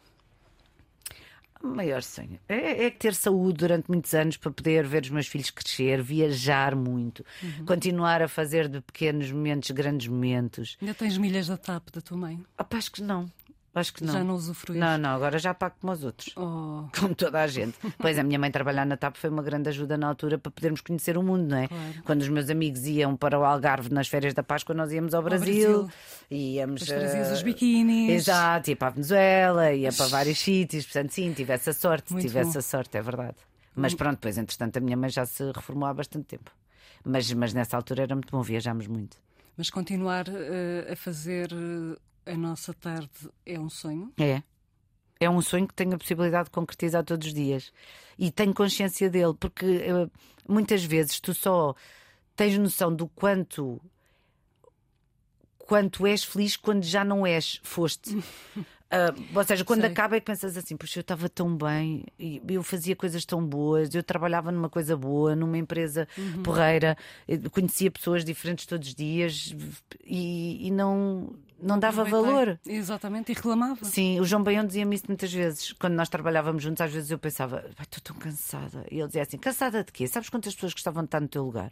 [1.62, 5.28] O maior sonho é, é ter saúde durante muitos anos para poder ver os meus
[5.28, 7.26] filhos crescer, viajar muito,
[7.66, 10.78] continuar a fazer de pequenos momentos grandes momentos.
[10.82, 12.42] Ainda tens milhas da TAP da tua mãe?
[12.58, 13.30] Acho que não.
[13.80, 14.14] Acho que não.
[14.14, 14.80] Já não usufruís?
[14.80, 16.34] Não, não, agora já pago como os outros.
[16.36, 17.78] Oh, Como toda a gente.
[17.98, 20.82] Pois a minha mãe trabalhar na TAP foi uma grande ajuda na altura para podermos
[20.82, 21.68] conhecer o mundo, não é?
[21.68, 21.84] Claro.
[22.04, 25.24] Quando os meus amigos iam para o Algarve nas férias da Páscoa, nós íamos ao
[25.24, 25.84] Brasil.
[25.86, 25.92] Brasil.
[26.30, 26.82] Íamos.
[26.82, 28.10] depois trazias eh, os biquínis.
[28.12, 32.28] Exato, ia para a Venezuela, ia para vários sítios, portanto, sim, tivesse a sorte, Muito
[32.28, 32.56] tivesse bom.
[32.56, 32.60] Hum.
[32.60, 33.38] a sorte, é verdade.
[33.76, 36.52] Mas pronto, depois, entretanto, a minha mãe já se reformou há bastante tempo.
[37.04, 39.18] Mas, mas nessa altura era muito bom, viajámos muito.
[39.56, 41.98] Mas continuar eh, a fazer eh,
[42.30, 43.10] a nossa tarde
[43.46, 44.14] é um sonho?
[44.18, 44.44] É.
[45.20, 47.74] É um sonho que tenho a possibilidade de concretizar todos os dias.
[48.18, 50.10] E tenho consciência dele, porque eh,
[50.48, 51.76] muitas vezes tu só
[52.36, 53.82] tens noção do quanto
[55.58, 58.18] quanto és feliz quando já não és, foste.
[58.92, 59.92] Ah, ou seja, quando Sei.
[59.92, 62.06] acaba é que pensas assim, puxa, eu estava tão bem,
[62.48, 66.08] eu fazia coisas tão boas, eu trabalhava numa coisa boa, numa empresa
[66.44, 69.56] porreira, eu conhecia pessoas diferentes todos os dias
[70.04, 72.60] e, e não, não dava valor.
[72.66, 73.86] Exatamente, e reclamava.
[73.86, 75.72] Sim, o João Baião dizia-me isso muitas vezes.
[75.74, 78.88] Quando nós trabalhávamos juntos, às vezes eu pensava, "Ai, estou tão cansada.
[78.90, 80.08] E ele dizia assim: cansada de quê?
[80.08, 81.72] Sabes quantas pessoas gostavam de estar no teu lugar?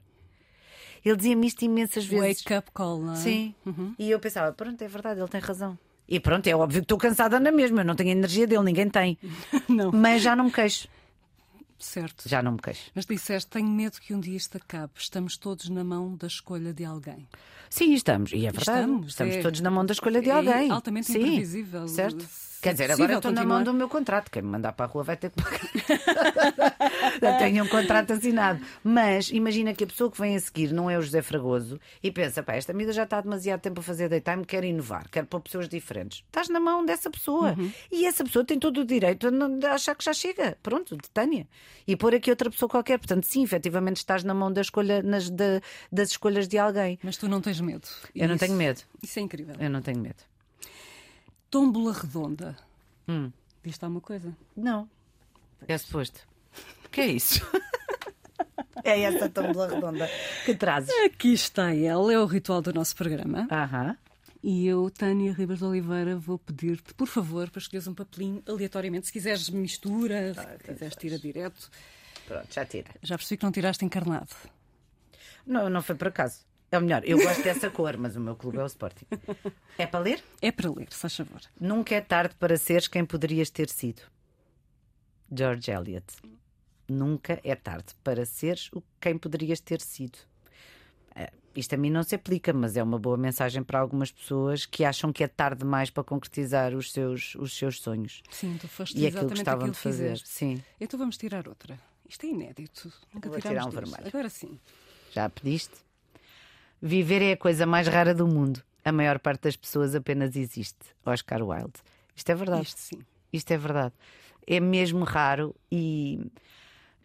[1.03, 2.43] Ele dizia-me isto imensas vezes.
[2.43, 3.15] Wake up call, não é?
[3.15, 3.55] Sim.
[3.97, 5.77] E eu pensava, pronto, é verdade, ele tem razão.
[6.09, 8.63] E pronto, é óbvio que estou cansada na mesma, eu não tenho a energia dele,
[8.63, 9.17] ninguém tem.
[9.67, 10.87] Não, Mas já não me queixo.
[11.77, 12.27] certo.
[12.27, 12.89] Já não me queixo.
[12.95, 14.93] Mas disseste, tenho medo que um dia isto acabe.
[14.97, 17.27] Estamos todos na mão da escolha de alguém.
[17.69, 18.31] Sim, estamos.
[18.31, 18.79] E é verdade.
[18.79, 20.71] Estamos, Estamos, é- todos na mão da escolha de é alguém.
[20.71, 21.87] altamente Sim, imprevisível.
[21.89, 22.25] Certo?
[22.61, 24.31] Quer dizer, agora estou na mão do meu contrato.
[24.31, 25.59] Quem me mandar para a rua vai ter que pagar.
[27.39, 28.59] Tenho um contrato assinado.
[28.83, 32.11] Mas imagina que a pessoa que vem a seguir não é o José Fragoso e
[32.11, 35.25] pensa: pá, esta vida já está há demasiado tempo a fazer daytime, quer inovar, quer
[35.25, 36.23] pôr pessoas diferentes.
[36.25, 37.55] Estás na mão dessa pessoa.
[37.57, 37.71] Uhum.
[37.91, 40.57] E essa pessoa tem todo o direito a não- achar que já chega.
[40.63, 41.47] Pronto, detenha.
[41.87, 42.97] E pôr aqui outra pessoa qualquer.
[42.97, 46.97] Portanto, sim, efetivamente estás na mão da escolha, nas, da- das escolhas de alguém.
[47.03, 47.87] Mas tu não tens medo.
[48.15, 48.81] Eu não isso- tenho medo.
[49.01, 49.55] Isso é incrível.
[49.59, 50.23] Eu não tenho medo.
[51.49, 52.55] Tómbola redonda.
[53.07, 53.31] Hum.
[53.63, 54.35] Diz-te alguma coisa?
[54.55, 54.89] Não.
[55.67, 56.19] É suposto.
[56.85, 57.45] O que é isso?
[58.83, 60.09] é essa tómbola redonda
[60.45, 60.89] que trazes.
[61.05, 63.47] Aqui está ela, é o ritual do nosso programa.
[63.51, 63.97] Aham.
[64.43, 69.07] E eu, Tânia Ribas de Oliveira, vou pedir-te, por favor, para escolheres um papelinho aleatoriamente.
[69.07, 71.69] Se quiseres mistura, se quiseres tira direto.
[72.27, 72.89] Pronto, já tira.
[73.01, 74.33] Já percebi que não tiraste encarnado.
[75.45, 76.46] Não, não foi por acaso.
[76.71, 79.05] É o melhor, eu gosto dessa cor, mas o meu clube é o Sporting.
[79.77, 80.23] É para ler?
[80.41, 81.39] É para ler, se faz favor.
[81.59, 84.01] Nunca é tarde para seres quem poderias ter sido.
[85.33, 86.05] George Eliot.
[86.89, 90.17] Nunca é tarde para seres quem poderias ter sido.
[91.15, 94.65] Eh, Isto a mim não se aplica, mas é uma boa mensagem para algumas pessoas
[94.65, 98.67] que acham que é tarde demais para concretizar os seus, os seus sonhos Sim, tu
[98.67, 100.03] foste e aquilo que gostavam aquilo de fazer.
[100.03, 100.29] fizeste.
[100.29, 101.77] Sim, Então vamos tirar outra.
[102.07, 102.91] Isto é inédito.
[103.13, 104.05] Nunca Vou tirar um vermelho.
[104.07, 104.57] Agora sim.
[105.11, 105.75] já pediste?
[106.81, 108.61] Viver é a coisa mais rara do mundo.
[108.83, 110.77] A maior parte das pessoas apenas existe.
[111.05, 111.73] Oscar Wilde.
[112.15, 112.63] Isto é verdade.
[112.63, 112.99] Isto sim.
[113.33, 113.93] Isto é verdade.
[114.45, 116.19] É mesmo raro e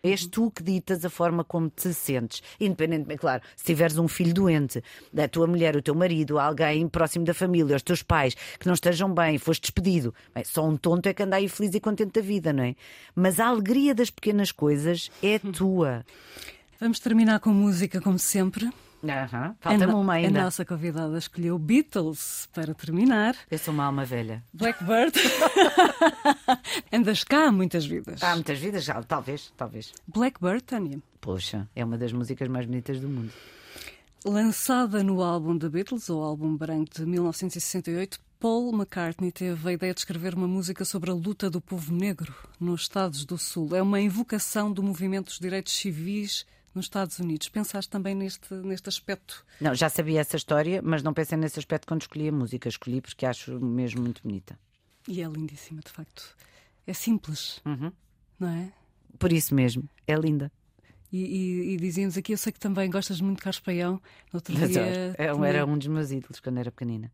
[0.03, 2.43] és tu que ditas a forma como te sentes.
[2.61, 7.25] Independentemente, claro, se tiveres um filho doente, da tua mulher, o teu marido, alguém próximo
[7.25, 10.13] da família, os teus pais, que não estejam bem, foste despedido.
[10.35, 12.75] Bem, só um tonto é que anda aí feliz e contente da vida, não é?
[13.15, 16.05] Mas a alegria das pequenas coisas é tua.
[16.81, 18.71] Vamos terminar com música, como sempre.
[19.09, 20.41] A Falta-me uma ainda.
[20.41, 23.35] A nossa convidada escolheu Beatles para terminar.
[23.51, 24.45] Eu sou uma alma velha.
[24.53, 25.13] Blackbird.
[26.93, 28.23] Andas cá há muitas vidas.
[28.23, 29.93] Há muitas vidas, já, talvez, talvez.
[30.07, 31.03] Blackbird, Tânia.
[31.21, 33.33] Poxa, é uma das músicas mais bonitas do mundo.
[34.25, 39.93] Lançada no álbum The Beatles, ou álbum branco de 1968, Paul McCartney teve a ideia
[39.93, 43.75] de escrever uma música sobre a luta do povo negro nos Estados do Sul.
[43.75, 47.49] É uma invocação do movimento dos direitos civis nos Estados Unidos.
[47.49, 49.45] Pensaste também neste, neste aspecto?
[49.61, 52.69] Não, já sabia essa história, mas não pensei nesse aspecto quando escolhi a música.
[52.69, 54.59] Escolhi porque acho mesmo muito bonita.
[55.09, 56.37] E é lindíssima, de facto.
[56.87, 57.93] É simples, Uhum.
[58.39, 58.73] não é?
[59.19, 60.51] Por isso mesmo, é linda.
[61.13, 64.01] E, e, e dizíamos aqui, eu sei que também gostas muito de Carpeião.
[64.33, 67.13] No outro dia É- Era um dos meus ídolos quando era pequenina.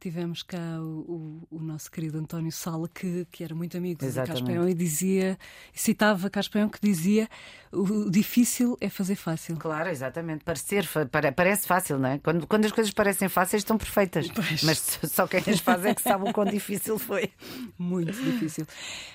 [0.00, 4.12] Tivemos cá o, o- o nosso querido António Sala, que, que era muito amigo de.
[4.12, 5.38] Carpeião e dizia,
[5.72, 7.28] citava Carpeião que dizia
[7.72, 9.56] o difícil é fazer fácil.
[9.56, 10.44] Claro, exatamente.
[10.44, 10.86] Parecer,
[11.34, 12.18] parece fácil, não é?
[12.18, 14.28] Quando, quando as coisas parecem fáceis, estão perfeitas.
[14.30, 14.62] Pois.
[14.62, 17.30] Mas só quem as faz é que sabe o quão difícil foi.
[17.78, 18.66] Muito difícil.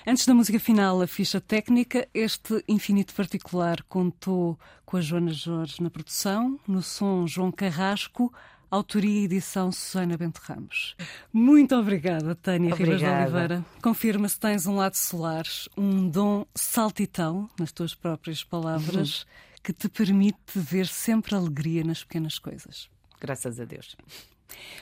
[0.06, 5.82] Antes da música final, a ficha técnica, este infinito particular contou com a Joana Jorge
[5.82, 8.32] na produção, no som João Carrasco,
[8.76, 10.96] autoria e edição Susana Bento Ramos.
[11.32, 13.22] Muito obrigada, Tânia Ribas de Obrigada.
[13.24, 13.64] Oliveira.
[13.82, 15.44] Confirma se tens um lado solar,
[15.76, 19.26] um dom saltitão, nas tuas próprias palavras,
[19.62, 22.88] que te permite ver sempre alegria nas pequenas coisas.
[23.20, 23.94] Graças a Deus.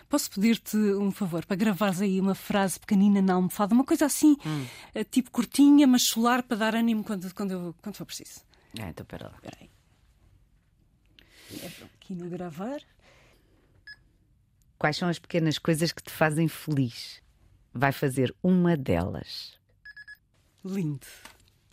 [0.09, 4.37] Posso pedir-te um favor para gravares aí uma frase pequenina na almofada, uma coisa assim,
[4.47, 4.67] Hum.
[4.95, 8.41] eh, tipo curtinha, mas solar para dar ânimo quando, quando, eu, quando for preciso.
[8.81, 9.35] Ah, então, pera lá.
[9.35, 9.71] Espera aí.
[11.63, 11.67] É
[11.97, 12.81] aqui no gravar.
[14.81, 17.21] Quais são as pequenas coisas que te fazem feliz?
[17.71, 19.53] Vai fazer uma delas.
[20.65, 21.07] Lindo.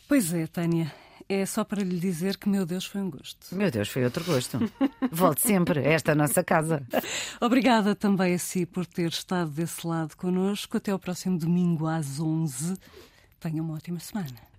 [0.09, 0.93] Pois é, Tânia.
[1.29, 3.55] É só para lhe dizer que, meu Deus, foi um gosto.
[3.55, 4.59] Meu Deus, foi outro gosto.
[5.09, 5.85] Volte sempre.
[5.85, 6.85] Esta é a nossa casa.
[7.39, 10.75] Obrigada também a si por ter estado desse lado connosco.
[10.75, 12.73] Até ao próximo domingo às 11.
[13.39, 14.47] Tenha uma ótima semana.